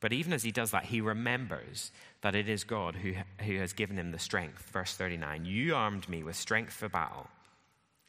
But 0.00 0.12
even 0.12 0.32
as 0.32 0.42
he 0.42 0.52
does 0.52 0.72
that, 0.72 0.84
he 0.84 1.00
remembers 1.00 1.90
that 2.20 2.34
it 2.34 2.48
is 2.48 2.64
God 2.64 2.96
who, 2.96 3.14
who 3.44 3.58
has 3.58 3.72
given 3.72 3.96
him 3.96 4.10
the 4.10 4.18
strength. 4.18 4.70
Verse 4.70 4.94
39 4.94 5.44
You 5.44 5.74
armed 5.74 6.08
me 6.08 6.22
with 6.22 6.36
strength 6.36 6.72
for 6.72 6.88
battle. 6.88 7.28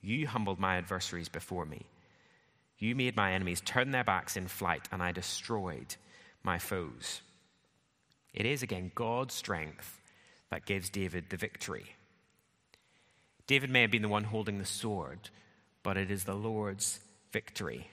You 0.02 0.28
humbled 0.28 0.60
my 0.60 0.78
adversaries 0.78 1.30
before 1.30 1.66
me. 1.66 1.86
You 2.78 2.94
made 2.94 3.16
my 3.16 3.34
enemies 3.34 3.62
turn 3.62 3.92
their 3.92 4.04
backs 4.04 4.38
in 4.38 4.48
flight, 4.48 4.88
and 4.92 5.02
I 5.02 5.12
destroyed 5.12 5.96
my 6.44 6.60
foes. 6.60 7.22
It 8.34 8.46
is 8.46 8.62
again 8.62 8.92
God's 8.94 9.34
strength 9.34 10.00
that 10.52 10.66
gives 10.66 10.90
David 10.90 11.30
the 11.30 11.38
victory. 11.38 11.96
David 13.48 13.70
may 13.70 13.82
have 13.82 13.92
been 13.92 14.02
the 14.02 14.10
one 14.10 14.26
holding 14.26 14.60
the 14.60 14.66
sword, 14.66 15.30
but 15.82 15.98
it 15.98 16.12
is 16.12 16.26
the 16.26 16.36
Lord's 16.36 17.00
victory. 17.32 17.90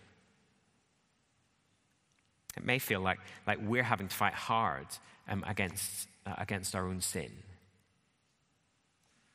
It 2.56 2.64
may 2.64 2.78
feel 2.78 3.00
like, 3.00 3.18
like 3.46 3.58
we're 3.62 3.82
having 3.82 4.08
to 4.08 4.14
fight 4.14 4.34
hard 4.34 4.87
um, 5.28 5.44
against, 5.46 6.08
uh, 6.26 6.34
against 6.38 6.75
our 6.75 6.87
own 6.87 7.00
sin. 7.00 7.32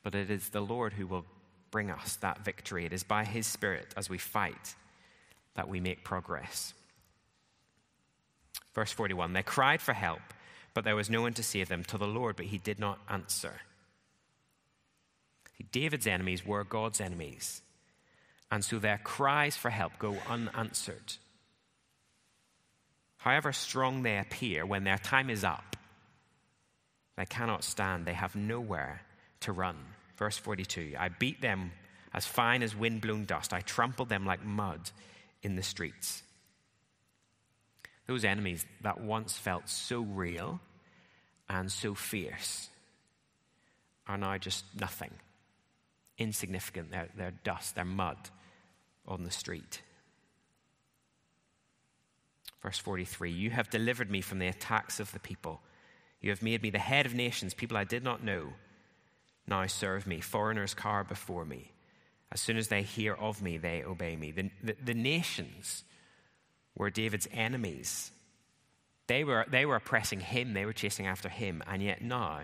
But 0.02 0.14
it 0.14 0.30
is 0.30 0.48
the 0.48 0.60
Lord 0.60 0.94
who 0.94 1.06
will 1.06 1.26
bring 1.70 1.90
us 1.90 2.16
that 2.16 2.44
victory. 2.44 2.86
It 2.86 2.92
is 2.92 3.02
by 3.02 3.24
His 3.24 3.46
Spirit 3.46 3.88
as 3.96 4.08
we 4.08 4.18
fight 4.18 4.74
that 5.54 5.68
we 5.68 5.80
make 5.80 6.04
progress. 6.04 6.74
Verse 8.74 8.92
41 8.92 9.32
They 9.32 9.42
cried 9.42 9.82
for 9.82 9.92
help, 9.92 10.22
but 10.74 10.84
there 10.84 10.96
was 10.96 11.10
no 11.10 11.22
one 11.22 11.34
to 11.34 11.42
save 11.42 11.68
them 11.68 11.84
to 11.84 11.98
the 11.98 12.06
Lord, 12.06 12.36
but 12.36 12.46
He 12.46 12.58
did 12.58 12.78
not 12.78 12.98
answer. 13.08 13.60
David's 15.72 16.06
enemies 16.06 16.44
were 16.44 16.64
God's 16.64 17.00
enemies, 17.00 17.62
and 18.50 18.64
so 18.64 18.78
their 18.78 18.98
cries 18.98 19.56
for 19.56 19.70
help 19.70 19.98
go 19.98 20.16
unanswered. 20.28 21.16
However 23.20 23.52
strong 23.52 24.02
they 24.02 24.16
appear, 24.16 24.64
when 24.64 24.84
their 24.84 24.96
time 24.96 25.28
is 25.28 25.44
up, 25.44 25.76
they 27.16 27.26
cannot 27.26 27.64
stand. 27.64 28.06
They 28.06 28.14
have 28.14 28.34
nowhere 28.34 29.02
to 29.40 29.52
run. 29.52 29.76
Verse 30.16 30.38
42 30.38 30.94
I 30.98 31.10
beat 31.10 31.42
them 31.42 31.72
as 32.14 32.26
fine 32.26 32.62
as 32.62 32.74
wind-blown 32.74 33.26
dust. 33.26 33.52
I 33.52 33.60
trampled 33.60 34.08
them 34.08 34.24
like 34.24 34.42
mud 34.42 34.90
in 35.42 35.54
the 35.54 35.62
streets. 35.62 36.22
Those 38.06 38.24
enemies 38.24 38.64
that 38.80 39.02
once 39.02 39.36
felt 39.36 39.68
so 39.68 40.00
real 40.00 40.58
and 41.46 41.70
so 41.70 41.94
fierce 41.94 42.70
are 44.06 44.16
now 44.16 44.38
just 44.38 44.64
nothing, 44.80 45.12
insignificant. 46.16 46.90
They're, 46.90 47.10
they're 47.14 47.34
dust, 47.44 47.74
they're 47.74 47.84
mud 47.84 48.16
on 49.06 49.24
the 49.24 49.30
street. 49.30 49.82
Verse 52.62 52.78
43 52.78 53.30
You 53.30 53.50
have 53.50 53.70
delivered 53.70 54.10
me 54.10 54.20
from 54.20 54.38
the 54.38 54.48
attacks 54.48 55.00
of 55.00 55.12
the 55.12 55.18
people. 55.18 55.60
You 56.20 56.30
have 56.30 56.42
made 56.42 56.62
me 56.62 56.70
the 56.70 56.78
head 56.78 57.06
of 57.06 57.14
nations, 57.14 57.54
people 57.54 57.76
I 57.76 57.84
did 57.84 58.04
not 58.04 58.22
know. 58.22 58.52
Now 59.46 59.66
serve 59.66 60.06
me. 60.06 60.20
Foreigners 60.20 60.74
cower 60.74 61.02
before 61.02 61.44
me. 61.44 61.72
As 62.30 62.40
soon 62.40 62.56
as 62.56 62.68
they 62.68 62.82
hear 62.82 63.14
of 63.14 63.42
me, 63.42 63.56
they 63.56 63.82
obey 63.82 64.16
me. 64.16 64.30
The, 64.30 64.50
the, 64.62 64.76
the 64.84 64.94
nations 64.94 65.82
were 66.76 66.90
David's 66.90 67.26
enemies. 67.32 68.12
They 69.08 69.24
were, 69.24 69.44
they 69.50 69.66
were 69.66 69.76
oppressing 69.76 70.20
him, 70.20 70.54
they 70.54 70.64
were 70.64 70.72
chasing 70.72 71.06
after 71.06 71.28
him, 71.28 71.64
and 71.66 71.82
yet 71.82 72.00
now 72.00 72.42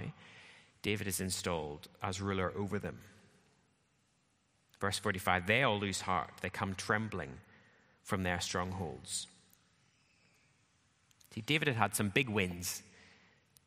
David 0.82 1.06
is 1.06 1.20
installed 1.20 1.86
as 2.02 2.20
ruler 2.20 2.52
over 2.56 2.80
them. 2.80 2.98
Verse 4.80 4.98
45 4.98 5.46
They 5.46 5.62
all 5.62 5.78
lose 5.78 6.00
heart, 6.00 6.30
they 6.40 6.50
come 6.50 6.74
trembling 6.74 7.34
from 8.02 8.24
their 8.24 8.40
strongholds. 8.40 9.28
David 11.42 11.68
had 11.68 11.76
had 11.76 11.94
some 11.94 12.08
big 12.08 12.28
wins 12.28 12.82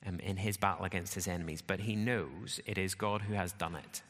um, 0.06 0.20
in 0.20 0.38
his 0.38 0.58
battle 0.58 0.86
against 0.86 1.14
his 1.14 1.28
enemies, 1.28 1.62
but 1.62 1.82
he 1.82 1.96
knows 1.96 2.60
it 2.66 2.78
is 2.78 2.96
God 2.96 3.24
who 3.24 3.34
has 3.34 3.52
done 3.52 3.76
it. 3.76 4.02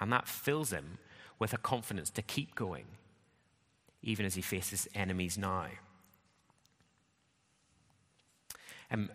And 0.00 0.12
that 0.12 0.28
fills 0.28 0.72
him 0.72 0.98
with 1.38 1.52
a 1.52 1.58
confidence 1.58 2.10
to 2.10 2.22
keep 2.22 2.54
going, 2.54 2.84
even 4.02 4.26
as 4.26 4.34
he 4.34 4.42
faces 4.42 4.88
enemies 4.94 5.36
now. 5.36 5.66
Um, 8.90 9.08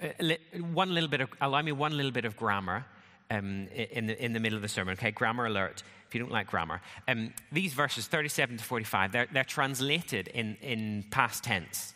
one 0.74 0.94
little 0.94 1.10
bit 1.10 1.22
of, 1.22 1.30
allow 1.40 1.62
me 1.62 1.72
one 1.72 1.96
little 1.96 2.12
bit 2.12 2.26
of 2.26 2.36
grammar 2.36 2.86
um, 3.30 3.68
in, 3.68 4.08
the, 4.08 4.24
in 4.24 4.34
the 4.34 4.40
middle 4.40 4.56
of 4.56 4.62
the 4.62 4.68
sermon. 4.68 4.94
Okay, 4.94 5.12
grammar 5.12 5.46
alert 5.46 5.84
if 6.08 6.16
you 6.16 6.22
don't 6.22 6.32
like 6.32 6.48
grammar. 6.48 6.82
Um, 7.08 7.34
these 7.52 7.74
verses, 7.74 8.08
37 8.08 8.58
to 8.58 8.64
45, 8.64 9.12
they're, 9.12 9.28
they're 9.32 9.44
translated 9.44 10.30
in, 10.30 10.58
in 10.62 11.06
past 11.12 11.44
tense. 11.44 11.94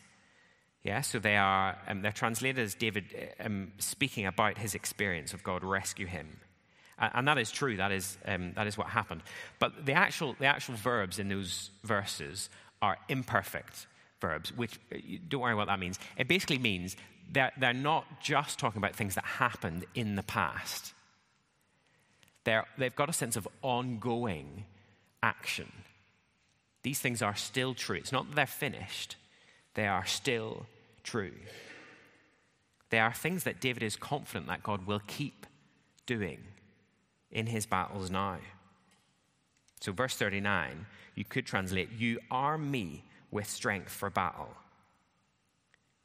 Yeah, 0.84 1.02
so 1.02 1.20
they 1.20 1.38
are 1.38 1.78
um, 1.88 2.02
they're 2.02 2.12
translated 2.12 2.64
as 2.64 2.74
David 2.74 3.06
um, 3.40 3.72
speaking 3.78 4.26
about 4.26 4.58
his 4.58 4.74
experience 4.74 5.34
of 5.34 5.44
God 5.44 5.64
rescue 5.64 6.08
him, 6.08 6.40
and, 6.98 7.12
and 7.14 7.28
that 7.28 7.38
is 7.38 7.52
true. 7.52 7.78
That 7.78 7.92
is 7.92 8.18
um, 8.26 8.54
that 8.54 8.66
is 8.66 8.78
what 8.78 8.88
happened. 8.88 9.22
But 9.60 9.86
the 9.86 9.94
actual 9.94 10.36
the 10.40 10.48
actual 10.48 10.76
verbs 10.76 11.20
in 11.20 11.30
those 11.30 11.70
verses 11.84 12.50
are 12.82 12.98
imperfect 13.10 13.86
verbs, 14.22 14.56
which 14.58 14.80
uh, 14.94 14.98
don't 15.28 15.42
worry 15.42 15.54
what 15.54 15.68
that 15.68 15.80
means. 15.80 16.00
It 16.18 16.28
basically 16.28 16.58
means 16.58 16.96
that 17.34 17.54
they're 17.60 17.74
not 17.74 18.22
just 18.22 18.58
talking 18.58 18.80
about 18.80 18.96
things 18.96 19.16
that 19.16 19.26
happened 19.26 19.86
in 19.94 20.16
the 20.16 20.24
past. 20.24 20.94
They're, 22.44 22.66
they've 22.78 22.96
got 22.96 23.10
a 23.10 23.14
sense 23.14 23.36
of 23.36 23.48
ongoing 23.62 24.66
action. 25.22 25.72
These 26.84 27.00
things 27.00 27.22
are 27.22 27.36
still 27.36 27.74
true. 27.74 27.98
It's 27.98 28.12
not 28.12 28.28
that 28.28 28.36
they're 28.36 28.46
finished 28.48 29.16
they 29.74 29.88
are 29.88 30.06
still 30.06 30.66
true. 31.04 31.34
They 32.90 33.00
are 33.00 33.14
things 33.14 33.46
that 33.46 33.62
David 33.62 33.84
is 33.84 33.96
confident 33.96 34.48
that 34.48 34.64
God 34.64 34.86
will 34.86 35.02
keep 35.08 35.46
doing 36.06 36.40
in 37.32 37.48
his 37.48 37.66
battles 37.66 38.12
now. 38.12 38.38
So, 39.80 39.92
verse 39.92 40.16
39, 40.16 40.86
you 41.16 41.24
could 41.24 41.46
translate, 41.46 41.92
You 41.98 42.20
arm 42.30 42.70
me 42.70 43.04
with 43.32 43.50
strength 43.50 43.92
for 43.92 44.10
battle. 44.10 44.50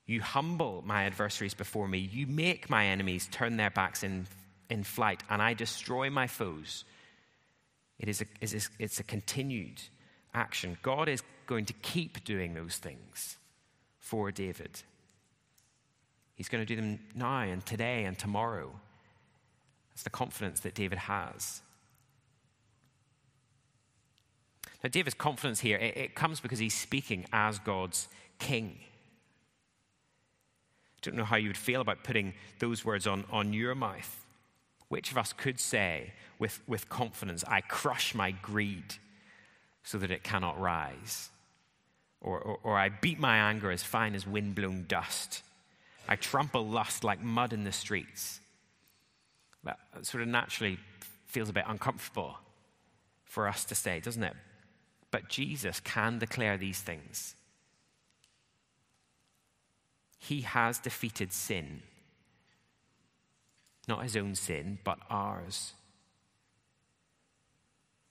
You 0.07 0.23
humble 0.23 0.85
my 0.87 1.03
adversaries 1.05 1.55
before 1.55 1.89
me. 1.89 1.99
You 1.99 2.29
make 2.29 2.71
my 2.71 2.87
enemies 2.87 3.29
turn 3.33 3.57
their 3.57 3.71
backs 3.71 4.05
in, 4.05 4.29
in 4.71 4.85
flight, 4.85 5.25
and 5.29 5.43
I 5.43 5.55
destroy 5.55 6.09
my 6.09 6.29
foes. 6.29 6.85
It 7.99 8.09
is 8.09 8.23
a, 8.23 8.27
it's 8.79 9.01
a 9.01 9.03
continued 9.03 9.83
action. 10.33 10.79
God 10.83 11.09
is 11.09 11.23
going 11.47 11.65
to 11.65 11.73
keep 11.73 12.25
doing 12.25 12.55
those 12.55 12.77
things 12.77 13.37
for 14.07 14.31
David. 14.31 14.71
He's 16.37 16.49
going 16.49 16.65
to 16.65 16.67
do 16.67 16.81
them 16.81 17.01
now 17.17 17.41
and 17.41 17.67
today 17.67 18.05
and 18.05 18.17
tomorrow. 18.17 18.71
That's 19.91 20.05
the 20.05 20.11
confidence 20.11 20.61
that 20.61 20.75
David 20.75 20.99
has. 20.99 21.61
Now, 24.85 24.91
David's 24.91 25.15
confidence 25.15 25.59
here, 25.59 25.79
it, 25.79 25.97
it 25.97 26.15
comes 26.15 26.39
because 26.39 26.61
he's 26.61 26.75
speaking 26.75 27.27
as 27.33 27.59
God's 27.59 28.07
king. 28.39 28.77
I 28.79 30.99
don't 31.03 31.17
know 31.17 31.25
how 31.25 31.37
you 31.37 31.49
would 31.49 31.57
feel 31.57 31.81
about 31.81 32.05
putting 32.05 32.35
those 32.61 32.85
words 32.85 33.09
on, 33.09 33.25
on 33.33 33.53
your 33.53 33.75
mouth. 33.75 34.25
Which 34.89 35.11
of 35.11 35.19
us 35.19 35.33
could 35.33 35.59
say 35.59 36.13
with, 36.39 36.61
with 36.69 36.89
confidence, 36.89 37.43
I 37.49 37.61
crush 37.61 38.15
my 38.15 38.31
greed 38.31 38.95
so 39.83 39.99
that 39.99 40.13
it 40.13 40.23
cannot 40.23 40.61
rise? 40.61 41.31
Or, 42.21 42.39
or, 42.39 42.59
or 42.63 42.79
I 42.79 42.89
beat 42.89 43.19
my 43.19 43.37
anger 43.37 43.71
as 43.71 43.83
fine 43.83 44.15
as 44.15 44.27
wind-blown 44.27 44.87
dust. 44.89 45.43
I 46.09 46.17
trample 46.17 46.67
lust 46.67 47.05
like 47.05 47.23
mud 47.23 47.53
in 47.53 47.65
the 47.65 47.73
streets. 47.73 48.41
That 49.65 49.79
sort 50.03 50.23
of 50.23 50.29
naturally 50.29 50.79
feels 51.27 51.49
a 51.49 51.53
bit 51.53 51.65
uncomfortable 51.67 52.39
for 53.25 53.49
us 53.49 53.65
to 53.67 53.75
say, 53.75 54.01
doesn't 54.01 54.23
it? 54.23 54.35
But 55.11 55.29
Jesus 55.29 55.81
can 55.81 56.19
declare 56.19 56.57
these 56.57 56.81
things. 56.81 57.35
He 60.19 60.41
has 60.43 60.79
defeated 60.79 61.33
sin. 61.33 61.83
Not 63.89 64.03
his 64.03 64.17
own 64.17 64.35
sin, 64.35 64.79
but 64.85 64.99
ours. 65.11 65.73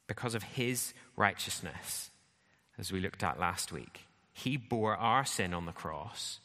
Because 0.07 0.35
of 0.35 0.43
his 0.43 0.93
righteousness, 1.15 2.09
as 2.77 2.91
we 2.91 2.99
looked 2.99 3.23
at 3.23 3.39
last 3.39 3.71
week. 3.71 4.05
He 4.33 4.57
bore 4.57 4.95
our 4.95 5.25
sin 5.25 5.53
on 5.53 5.65
the 5.65 5.71
cross. 5.71 6.39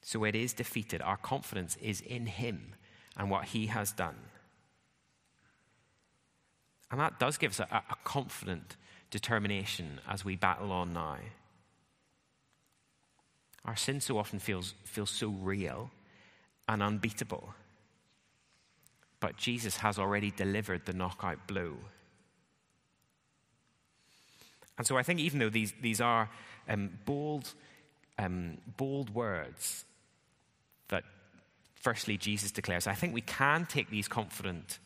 So 0.00 0.24
it 0.24 0.34
is 0.34 0.54
defeated. 0.54 1.02
Our 1.02 1.18
confidence 1.18 1.76
is 1.82 2.00
in 2.00 2.26
Him 2.26 2.74
and 3.16 3.30
what 3.30 3.44
He 3.46 3.66
has 3.66 3.92
done. 3.92 4.16
And 6.90 6.98
that 7.00 7.18
does 7.18 7.36
give 7.36 7.52
us 7.52 7.60
a, 7.60 7.82
a 7.90 7.96
confident 8.04 8.76
determination 9.10 10.00
as 10.08 10.24
we 10.24 10.36
battle 10.36 10.72
on 10.72 10.94
now. 10.94 11.18
Our 13.64 13.76
sin 13.76 14.00
so 14.00 14.16
often 14.16 14.38
feels, 14.38 14.72
feels 14.84 15.10
so 15.10 15.28
real 15.28 15.90
and 16.66 16.82
unbeatable. 16.82 17.52
But 19.20 19.36
Jesus 19.36 19.76
has 19.78 19.98
already 19.98 20.30
delivered 20.30 20.86
the 20.86 20.92
knockout 20.92 21.46
blow. 21.46 21.76
And 24.78 24.86
so 24.86 24.96
I 24.96 25.02
think 25.02 25.20
even 25.20 25.40
though 25.40 25.50
these, 25.50 25.74
these 25.82 26.00
are 26.00 26.30
um, 26.68 26.90
bold, 27.04 27.52
um, 28.18 28.58
bold 28.76 29.10
words 29.10 29.84
that 30.88 31.04
firstly 31.74 32.16
Jesus 32.16 32.52
declares, 32.52 32.86
I 32.86 32.94
think 32.94 33.12
we 33.12 33.20
can 33.20 33.66
take 33.66 33.90
these 33.90 34.08
confident 34.08 34.78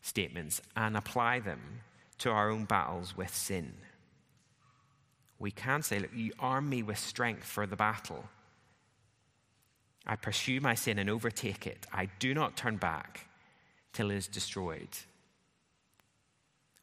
statements 0.00 0.62
and 0.76 0.96
apply 0.96 1.40
them 1.40 1.82
to 2.18 2.30
our 2.30 2.50
own 2.50 2.64
battles 2.64 3.16
with 3.16 3.34
sin. 3.34 3.74
We 5.38 5.50
can 5.50 5.82
say, 5.82 5.98
Look, 5.98 6.14
you 6.14 6.32
arm 6.38 6.68
me 6.68 6.84
with 6.84 6.98
strength 6.98 7.44
for 7.44 7.66
the 7.66 7.76
battle. 7.76 8.24
I 10.06 10.16
pursue 10.16 10.60
my 10.60 10.74
sin 10.74 10.98
and 10.98 11.10
overtake 11.10 11.66
it. 11.66 11.86
I 11.92 12.08
do 12.20 12.32
not 12.32 12.56
turn 12.56 12.76
back 12.76 13.26
till 13.92 14.10
it 14.10 14.16
is 14.16 14.28
destroyed. 14.28 14.88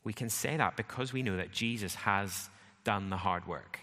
We 0.09 0.13
can 0.13 0.31
say 0.31 0.57
that 0.57 0.75
because 0.75 1.13
we 1.13 1.21
know 1.21 1.37
that 1.37 1.51
Jesus 1.51 1.93
has 1.93 2.49
done 2.83 3.11
the 3.11 3.17
hard 3.17 3.47
work. 3.47 3.79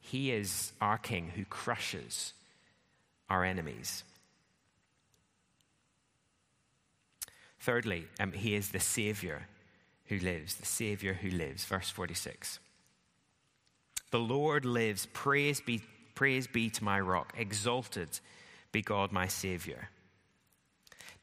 He 0.00 0.32
is 0.32 0.72
our 0.80 0.98
King 0.98 1.30
who 1.36 1.44
crushes 1.44 2.32
our 3.30 3.44
enemies. 3.44 4.02
Thirdly, 7.60 8.08
um, 8.18 8.32
He 8.32 8.56
is 8.56 8.70
the 8.70 8.80
Savior 8.80 9.46
who 10.06 10.18
lives, 10.18 10.56
the 10.56 10.66
Savior 10.66 11.14
who 11.14 11.30
lives. 11.30 11.64
Verse 11.64 11.90
46. 11.90 12.58
The 14.10 14.18
Lord 14.18 14.64
lives. 14.64 15.06
Praise 15.12 15.60
be, 15.60 15.80
praise 16.16 16.48
be 16.48 16.70
to 16.70 16.82
my 16.82 16.98
rock. 16.98 17.34
Exalted 17.38 18.08
be 18.72 18.82
God, 18.82 19.12
my 19.12 19.28
Savior. 19.28 19.90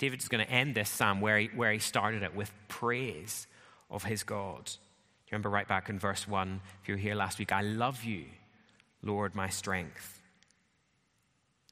David's 0.01 0.29
going 0.29 0.43
to 0.43 0.51
end 0.51 0.73
this 0.73 0.89
psalm 0.89 1.21
where 1.21 1.37
he, 1.37 1.51
where 1.55 1.71
he 1.71 1.77
started 1.77 2.23
it 2.23 2.35
with 2.35 2.51
praise 2.67 3.45
of 3.91 4.03
his 4.03 4.23
God. 4.23 4.65
Do 4.65 4.71
you 4.71 5.33
remember 5.33 5.51
right 5.51 5.67
back 5.67 5.89
in 5.89 5.99
verse 5.99 6.27
1? 6.27 6.59
If 6.81 6.89
you 6.89 6.95
were 6.95 6.99
here 6.99 7.13
last 7.13 7.37
week, 7.37 7.51
I 7.51 7.61
love 7.61 8.03
you, 8.03 8.25
Lord, 9.03 9.35
my 9.35 9.47
strength. 9.49 10.19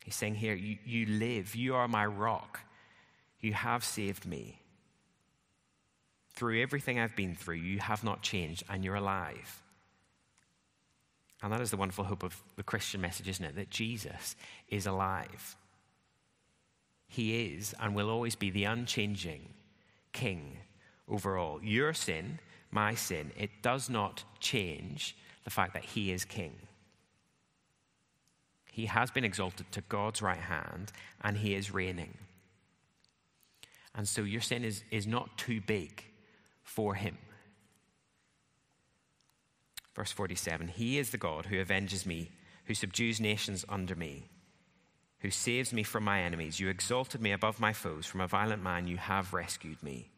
He's 0.06 0.16
saying 0.16 0.36
here, 0.36 0.54
you, 0.54 0.78
you 0.86 1.08
live, 1.08 1.56
you 1.56 1.74
are 1.74 1.88
my 1.88 2.06
rock, 2.06 2.60
you 3.40 3.54
have 3.54 3.84
saved 3.84 4.28
me. 4.28 4.62
Through 6.36 6.62
everything 6.62 7.00
I've 7.00 7.16
been 7.16 7.34
through, 7.34 7.56
you 7.56 7.80
have 7.80 8.04
not 8.04 8.22
changed, 8.22 8.64
and 8.70 8.86
you're 8.86 8.94
alive. 8.94 9.64
And 11.42 11.52
that 11.52 11.62
is 11.62 11.72
the 11.72 11.78
wonderful 11.78 12.06
hope 12.06 12.22
of 12.22 12.40
the 12.58 12.64
Christian 12.64 13.02
message, 13.02 13.28
isn't 13.28 13.44
it? 13.44 13.56
That 13.56 13.72
Jesus 13.72 14.36
is 14.68 14.86
alive. 14.86 15.58
He 17.12 17.56
is 17.56 17.74
and 17.80 17.96
will 17.96 18.10
always 18.10 18.36
be 18.36 18.52
the 18.52 18.66
unchanging 18.66 19.50
King 20.14 20.58
over 21.08 21.38
all. 21.38 21.60
Your 21.64 21.92
sin, 21.92 22.40
my 22.70 22.94
sin, 22.94 23.32
it 23.36 23.50
does 23.64 23.90
not 23.90 24.24
change 24.40 25.18
the 25.44 25.50
fact 25.50 25.74
that 25.74 25.84
He 25.84 26.12
is 26.12 26.24
King. 26.24 26.54
He 28.72 28.86
has 28.86 29.10
been 29.10 29.26
exalted 29.26 29.72
to 29.72 29.82
God's 29.82 30.22
right 30.22 30.40
hand 30.40 30.92
and 31.22 31.36
He 31.36 31.56
is 31.56 31.74
reigning. 31.74 32.16
And 33.96 34.08
so 34.08 34.22
your 34.22 34.42
sin 34.42 34.64
is, 34.64 34.84
is 34.92 35.08
not 35.08 35.36
too 35.36 35.62
big 35.62 36.06
for 36.62 36.94
Him. 36.94 37.18
Verse 39.96 40.12
47 40.12 40.68
He 40.68 41.00
is 41.00 41.10
the 41.10 41.18
God 41.18 41.48
who 41.48 41.60
avenges 41.60 42.06
me, 42.06 42.30
who 42.66 42.76
subdues 42.76 43.20
nations 43.20 43.66
under 43.68 43.96
me 43.96 44.30
who 45.20 45.30
saves 45.30 45.74
me 45.74 45.84
from 45.84 46.04
my 46.04 46.22
enemies. 46.22 46.60
You 46.60 46.70
exalted 46.70 47.22
me 47.22 47.32
above 47.32 47.60
my 47.60 47.74
foes. 47.74 48.06
From 48.06 48.22
a 48.22 48.28
violent 48.28 48.64
man, 48.64 48.88
you 48.88 48.98
have 48.98 49.34
rescued 49.34 49.82
me. 49.84 50.10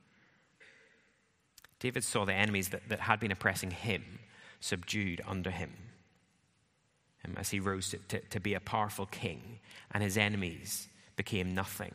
David 1.80 2.04
saw 2.04 2.26
the 2.26 2.34
enemies 2.34 2.70
that, 2.70 2.88
that 2.90 3.00
had 3.02 3.20
been 3.20 3.32
oppressing 3.32 3.72
him 3.72 4.20
subdued 4.60 5.22
under 5.28 5.50
him 5.50 5.72
um, 7.26 7.34
as 7.38 7.50
he 7.50 7.60
rose 7.60 7.90
to, 7.90 7.98
to, 8.10 8.20
to 8.20 8.40
be 8.40 8.54
a 8.54 8.60
powerful 8.60 9.08
king, 9.08 9.60
and 9.92 10.04
his 10.04 10.18
enemies 10.18 10.88
became 11.16 11.54
nothing. 11.54 11.94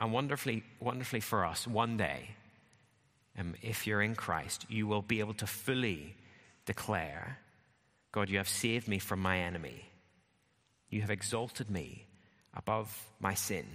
And 0.00 0.12
wonderfully, 0.12 0.62
wonderfully 0.80 1.20
for 1.20 1.44
us, 1.44 1.66
one 1.66 1.96
day, 1.96 2.30
um, 3.38 3.54
if 3.62 3.86
you're 3.86 4.02
in 4.02 4.14
Christ, 4.14 4.66
you 4.68 4.86
will 4.86 5.02
be 5.02 5.20
able 5.20 5.34
to 5.34 5.46
fully 5.46 6.16
declare, 6.64 7.38
God, 8.12 8.28
you 8.28 8.38
have 8.38 8.48
saved 8.48 8.88
me 8.88 8.98
from 8.98 9.20
my 9.20 9.38
enemy. 9.38 9.84
You 10.90 11.00
have 11.02 11.10
exalted 11.10 11.70
me 11.70 12.06
above 12.54 13.06
my 13.20 13.34
sin. 13.34 13.66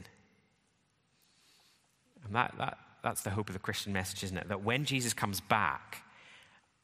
And 2.25 2.35
that, 2.35 2.53
that, 2.57 2.77
that's 3.03 3.21
the 3.21 3.29
hope 3.29 3.49
of 3.49 3.53
the 3.53 3.59
Christian 3.59 3.93
message, 3.93 4.23
isn't 4.23 4.37
it? 4.37 4.49
That 4.49 4.63
when 4.63 4.85
Jesus 4.85 5.13
comes 5.13 5.39
back 5.41 6.03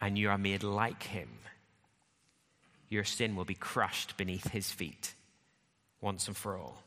and 0.02 0.18
you 0.18 0.30
are 0.30 0.38
made 0.38 0.64
like 0.64 1.04
him, 1.04 1.30
your 2.90 3.04
sin 3.04 3.36
will 3.36 3.46
be 3.46 3.56
crushed 3.56 4.18
beneath 4.18 4.50
his 4.50 4.72
feet 4.72 5.14
once 6.02 6.28
and 6.28 6.36
for 6.36 6.58
all. 6.58 6.84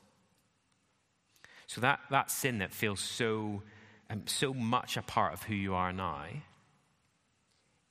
So 1.66 1.80
that, 1.80 2.00
that 2.10 2.30
sin 2.30 2.58
that 2.58 2.72
feels 2.72 3.00
so, 3.00 3.62
um, 4.10 4.22
so 4.26 4.52
much 4.52 4.96
a 4.96 5.02
part 5.02 5.32
of 5.32 5.42
who 5.44 5.54
you 5.54 5.74
are 5.74 5.92
now, 5.92 6.26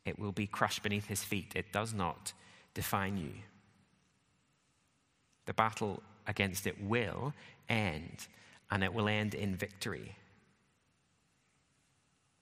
it 0.05 0.19
will 0.19 0.31
be 0.31 0.47
crushed 0.47 0.83
beneath 0.83 1.07
his 1.07 1.23
feet. 1.23 1.53
It 1.55 1.71
does 1.71 1.93
not 1.93 2.33
define 2.73 3.17
you. 3.17 3.31
The 5.51 5.55
battle 5.55 6.01
against 6.27 6.65
it 6.65 6.81
will 6.81 7.33
end, 7.67 8.25
and 8.71 8.85
it 8.85 8.93
will 8.93 9.09
end 9.09 9.33
in 9.33 9.53
victory. 9.53 10.15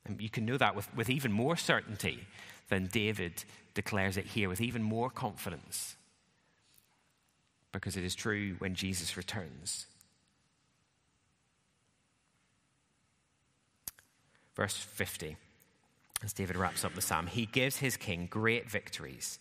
And 0.05 0.21
you 0.21 0.29
can 0.29 0.45
know 0.45 0.57
that 0.57 0.75
with, 0.75 0.95
with 0.95 1.09
even 1.09 1.31
more 1.31 1.57
certainty 1.57 2.27
than 2.67 2.85
David 2.85 3.43
declares 3.73 4.15
it 4.15 4.27
here, 4.27 4.47
with 4.47 4.61
even 4.61 4.83
more 4.83 5.09
confidence. 5.09 5.95
Because 7.71 7.97
it 7.97 8.03
is 8.03 8.13
true 8.13 8.57
when 8.59 8.75
Jesus 8.75 9.17
returns. 9.17 9.87
Verse 14.55 14.77
50, 14.77 15.35
as 16.23 16.31
David 16.31 16.57
wraps 16.57 16.85
up 16.85 16.93
the 16.93 17.01
psalm, 17.01 17.25
he 17.25 17.47
gives 17.47 17.77
his 17.77 17.97
king 17.97 18.27
great 18.29 18.69
victories. 18.69 19.39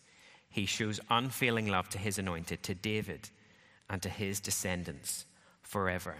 He 0.48 0.64
shows 0.64 1.00
unfailing 1.10 1.66
love 1.66 1.90
to 1.90 1.98
his 1.98 2.18
anointed, 2.18 2.62
to 2.62 2.74
David 2.74 3.28
and 3.90 4.02
to 4.02 4.08
his 4.08 4.40
descendants 4.40 5.24
forever. 5.62 6.16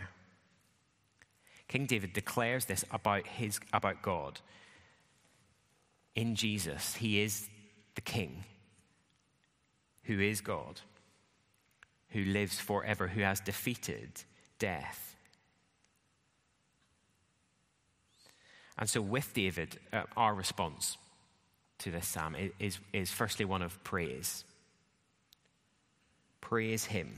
King 1.69 1.87
David 1.87 2.13
declares 2.13 2.65
this 2.65 2.85
about, 2.91 3.27
his, 3.27 3.61
about 3.73 4.03
God. 4.03 4.41
In 6.15 6.35
Jesus, 6.35 6.97
he 6.97 7.21
is 7.21 7.49
the 7.95 8.01
king 8.01 8.45
who 10.05 10.19
is 10.21 10.41
God, 10.41 10.81
who 12.09 12.25
lives 12.25 12.59
forever, 12.59 13.07
who 13.07 13.21
has 13.21 13.41
defeated 13.41 14.11
death. 14.59 15.17
And 18.79 18.89
so, 18.89 19.03
with 19.03 19.35
David, 19.35 19.79
uh, 19.93 20.05
our 20.17 20.35
response 20.35 20.97
to 21.81 21.91
this 21.91 22.07
psalm 22.09 22.37
is, 22.59 22.79
is 22.93 23.11
firstly 23.11 23.45
one 23.45 23.61
of 23.61 23.83
praise. 23.85 24.45
Praise 26.41 26.87
him 26.87 27.17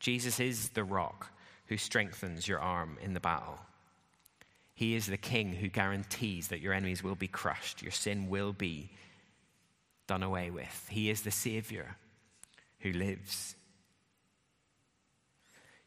Jesus 0.00 0.40
is 0.40 0.70
the 0.70 0.84
rock 0.84 1.30
who 1.66 1.76
strengthens 1.76 2.48
your 2.48 2.58
arm 2.58 2.98
in 3.00 3.14
the 3.14 3.20
battle. 3.20 3.58
He 4.74 4.94
is 4.94 5.06
the 5.06 5.18
king 5.18 5.52
who 5.52 5.68
guarantees 5.68 6.48
that 6.48 6.60
your 6.60 6.72
enemies 6.72 7.04
will 7.04 7.14
be 7.14 7.28
crushed, 7.28 7.82
your 7.82 7.92
sin 7.92 8.28
will 8.28 8.52
be 8.52 8.90
done 10.06 10.22
away 10.22 10.50
with. 10.50 10.86
He 10.90 11.10
is 11.10 11.20
the 11.20 11.30
Savior 11.30 11.96
who 12.80 12.92
lives. 12.92 13.54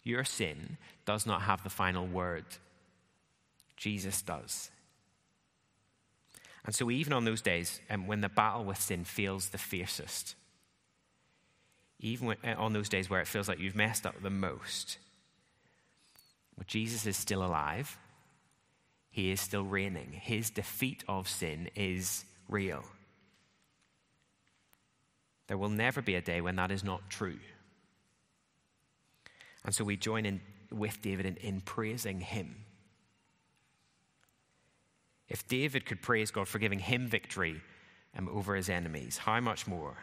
Your 0.03 0.23
sin 0.23 0.77
does 1.05 1.25
not 1.25 1.41
have 1.41 1.63
the 1.63 1.69
final 1.69 2.05
word, 2.05 2.45
Jesus 3.75 4.21
does. 4.21 4.69
And 6.65 6.73
so, 6.73 6.89
even 6.91 7.13
on 7.13 7.25
those 7.25 7.41
days 7.41 7.81
um, 7.89 8.07
when 8.07 8.21
the 8.21 8.29
battle 8.29 8.63
with 8.63 8.79
sin 8.79 9.03
feels 9.03 9.49
the 9.49 9.57
fiercest, 9.57 10.35
even 12.03 12.27
when, 12.27 12.37
on 12.57 12.73
those 12.73 12.89
days 12.89 13.09
where 13.09 13.21
it 13.21 13.27
feels 13.27 13.47
like 13.47 13.59
you've 13.59 13.75
messed 13.75 14.05
up 14.05 14.21
the 14.21 14.29
most. 14.29 14.97
Jesus 16.67 17.05
is 17.05 17.17
still 17.17 17.43
alive. 17.43 17.97
He 19.09 19.31
is 19.31 19.41
still 19.41 19.63
reigning. 19.63 20.11
His 20.11 20.49
defeat 20.49 21.03
of 21.07 21.27
sin 21.27 21.69
is 21.75 22.25
real. 22.47 22.83
There 25.47 25.57
will 25.57 25.69
never 25.69 26.01
be 26.01 26.15
a 26.15 26.21
day 26.21 26.41
when 26.41 26.55
that 26.57 26.71
is 26.71 26.83
not 26.83 27.09
true. 27.09 27.39
And 29.65 29.73
so 29.73 29.83
we 29.83 29.97
join 29.97 30.25
in 30.25 30.41
with 30.71 31.01
David 31.01 31.25
in, 31.25 31.37
in 31.37 31.61
praising 31.61 32.19
him. 32.19 32.65
If 35.29 35.47
David 35.47 35.85
could 35.85 36.01
praise 36.01 36.31
God 36.31 36.47
for 36.47 36.59
giving 36.59 36.79
him 36.79 37.07
victory 37.07 37.61
um, 38.17 38.27
over 38.29 38.55
his 38.55 38.69
enemies, 38.69 39.17
how 39.17 39.39
much 39.39 39.67
more 39.67 39.97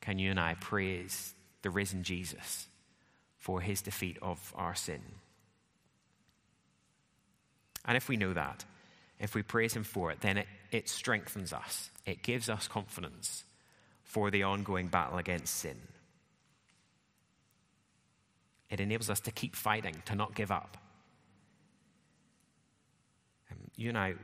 can 0.00 0.18
you 0.18 0.30
and 0.30 0.40
I 0.40 0.54
praise 0.54 1.34
the 1.62 1.70
risen 1.70 2.02
Jesus 2.02 2.68
for 3.36 3.60
his 3.60 3.82
defeat 3.82 4.18
of 4.22 4.52
our 4.56 4.74
sin? 4.74 5.02
And 7.84 7.96
if 7.96 8.08
we 8.08 8.16
know 8.16 8.32
that, 8.32 8.64
if 9.18 9.34
we 9.34 9.42
praise 9.42 9.74
him 9.74 9.84
for 9.84 10.10
it, 10.10 10.20
then 10.20 10.36
it, 10.36 10.46
it 10.70 10.88
strengthens 10.88 11.52
us. 11.52 11.90
It 12.04 12.22
gives 12.22 12.50
us 12.50 12.68
confidence 12.68 13.44
for 14.02 14.30
the 14.30 14.42
ongoing 14.42 14.88
battle 14.88 15.18
against 15.18 15.54
sin. 15.54 15.76
It 18.70 18.80
enables 18.80 19.10
us 19.10 19.20
to 19.20 19.30
keep 19.30 19.54
fighting, 19.54 20.02
to 20.06 20.14
not 20.14 20.34
give 20.34 20.50
up. 20.50 20.76
Um, 23.50 23.58
you 23.76 23.88
and 23.88 23.96
I, 23.96 24.14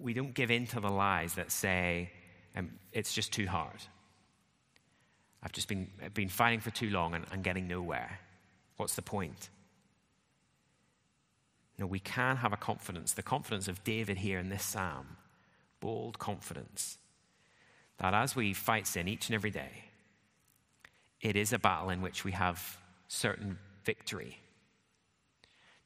we 0.00 0.14
don't 0.14 0.32
give 0.32 0.50
in 0.50 0.66
to 0.68 0.80
the 0.80 0.90
lies 0.90 1.34
that 1.34 1.50
say 1.50 2.10
um, 2.56 2.70
it's 2.92 3.12
just 3.12 3.32
too 3.32 3.46
hard. 3.46 3.82
I've 5.44 5.52
just 5.52 5.68
been, 5.68 5.88
been 6.14 6.28
fighting 6.28 6.60
for 6.60 6.70
too 6.70 6.90
long 6.90 7.14
and, 7.14 7.24
and 7.30 7.44
getting 7.44 7.68
nowhere. 7.68 8.18
What's 8.76 8.94
the 8.94 9.02
point? 9.02 9.50
No, 11.78 11.86
we 11.86 11.98
can 11.98 12.36
have 12.36 12.52
a 12.52 12.56
confidence, 12.56 13.12
the 13.12 13.22
confidence 13.22 13.68
of 13.68 13.84
David 13.84 14.18
here 14.18 14.38
in 14.38 14.48
this 14.48 14.64
psalm, 14.64 15.16
bold 15.80 16.18
confidence, 16.18 16.98
that 17.98 18.14
as 18.14 18.34
we 18.34 18.54
fight 18.54 18.86
sin 18.86 19.08
each 19.08 19.28
and 19.28 19.34
every 19.34 19.50
day, 19.50 19.84
it 21.20 21.36
is 21.36 21.52
a 21.52 21.58
battle 21.58 21.90
in 21.90 22.00
which 22.00 22.24
we 22.24 22.32
have 22.32 22.78
certain 23.08 23.58
victory. 23.84 24.38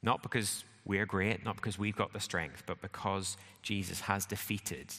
Not 0.01 0.21
because 0.21 0.63
we're 0.85 1.05
great, 1.05 1.43
not 1.43 1.55
because 1.55 1.77
we've 1.77 1.95
got 1.95 2.13
the 2.13 2.19
strength, 2.19 2.63
but 2.65 2.81
because 2.81 3.35
Jesus 3.61 4.01
has 4.01 4.25
defeated 4.25 4.93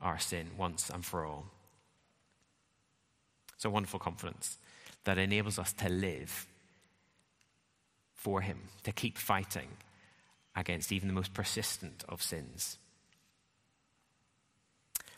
our 0.00 0.18
sin 0.18 0.46
once 0.56 0.90
and 0.90 1.04
for 1.04 1.24
all. 1.24 1.44
It's 3.60 3.66
a 3.66 3.68
wonderful 3.68 4.00
confidence 4.00 4.56
that 5.04 5.18
enables 5.18 5.58
us 5.58 5.74
to 5.74 5.90
live 5.90 6.46
for 8.14 8.40
Him, 8.40 8.56
to 8.84 8.90
keep 8.90 9.18
fighting 9.18 9.68
against 10.56 10.92
even 10.92 11.08
the 11.08 11.12
most 11.12 11.34
persistent 11.34 12.02
of 12.08 12.22
sins. 12.22 12.78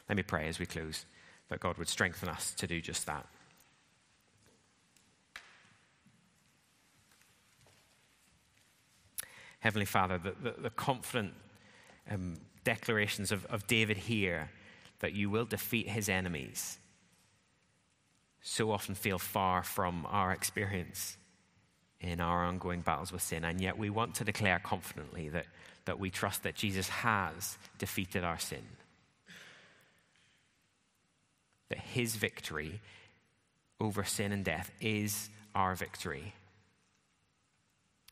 Let 0.09 0.17
me 0.17 0.25
pray 0.25 0.49
as 0.49 0.59
we 0.59 0.67
close 0.67 1.07
that 1.51 1.61
God 1.61 1.79
would 1.79 1.89
strengthen 1.89 2.29
us 2.29 2.53
to 2.55 2.67
do 2.67 2.81
just 2.81 3.07
that. 3.07 3.29
Heavenly 9.61 9.87
Father, 9.87 10.19
the, 10.19 10.35
the, 10.43 10.63
the 10.63 10.71
confident 10.71 11.35
um, 12.11 12.39
declarations 12.65 13.31
of, 13.31 13.47
of 13.47 13.69
David 13.69 13.99
here 13.99 14.51
that 14.99 15.13
you 15.13 15.31
will 15.31 15.45
defeat 15.45 15.89
his 15.89 16.09
enemies 16.09 16.81
so 18.43 18.73
often 18.73 18.95
feel 18.95 19.19
far 19.19 19.63
from 19.63 20.07
our 20.11 20.33
experience 20.33 21.17
in 22.01 22.21
our 22.21 22.45
ongoing 22.45 22.81
battles 22.81 23.13
with 23.13 23.23
sin. 23.23 23.45
And 23.45 23.61
yet 23.61 23.79
we 23.79 23.89
want 23.89 24.17
to 24.17 24.25
declare 24.25 24.59
confidently 24.59 25.29
that, 25.29 25.47
that 25.85 26.01
we 26.01 26.11
trust 26.11 26.43
that 26.43 26.57
Jesus 26.57 26.89
has 26.89 27.57
defeated 27.79 28.25
our 28.25 28.39
sin. 28.39 28.63
That 31.69 31.79
his 31.79 32.17
victory 32.17 32.81
over 33.81 34.03
sin 34.05 34.33
and 34.33 34.45
death 34.45 34.73
is 34.81 35.31
our 35.55 35.77
victory. 35.77 36.35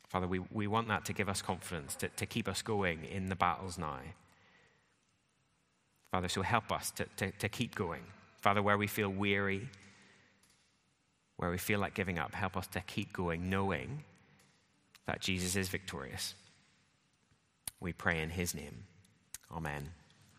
Father, 0.09 0.27
we, 0.27 0.40
we 0.53 0.66
want 0.66 0.88
that 0.88 1.05
to 1.07 1.12
give 1.12 1.29
us 1.29 1.43
confidence, 1.43 1.95
to, 1.97 2.09
to 2.09 2.27
keep 2.27 2.49
us 2.49 2.62
going 2.62 3.05
in 3.05 3.29
the 3.29 3.37
battles 3.37 3.79
now. 3.79 3.99
Father, 6.11 6.29
so 6.29 6.43
help 6.43 6.73
us 6.73 6.90
to, 6.93 7.07
to, 7.16 7.31
to 7.33 7.49
keep 7.49 7.75
going. 7.75 8.03
Father, 8.40 8.62
where 8.62 8.79
we 8.79 8.88
feel 8.88 9.09
weary, 9.09 9.69
where 11.40 11.50
we 11.50 11.57
feel 11.57 11.81
like 11.81 11.94
giving 11.94 12.18
up, 12.18 12.35
help 12.35 12.55
us 12.55 12.66
to 12.66 12.81
keep 12.83 13.14
going, 13.14 13.48
knowing 13.48 14.05
that 15.07 15.22
Jesus 15.22 15.57
is 15.57 15.70
victorious. 15.70 16.35
We 17.81 17.94
pray 17.94 18.20
in 18.20 18.29
his 18.29 18.55
name. 18.55 18.85
Amen. 19.50 19.88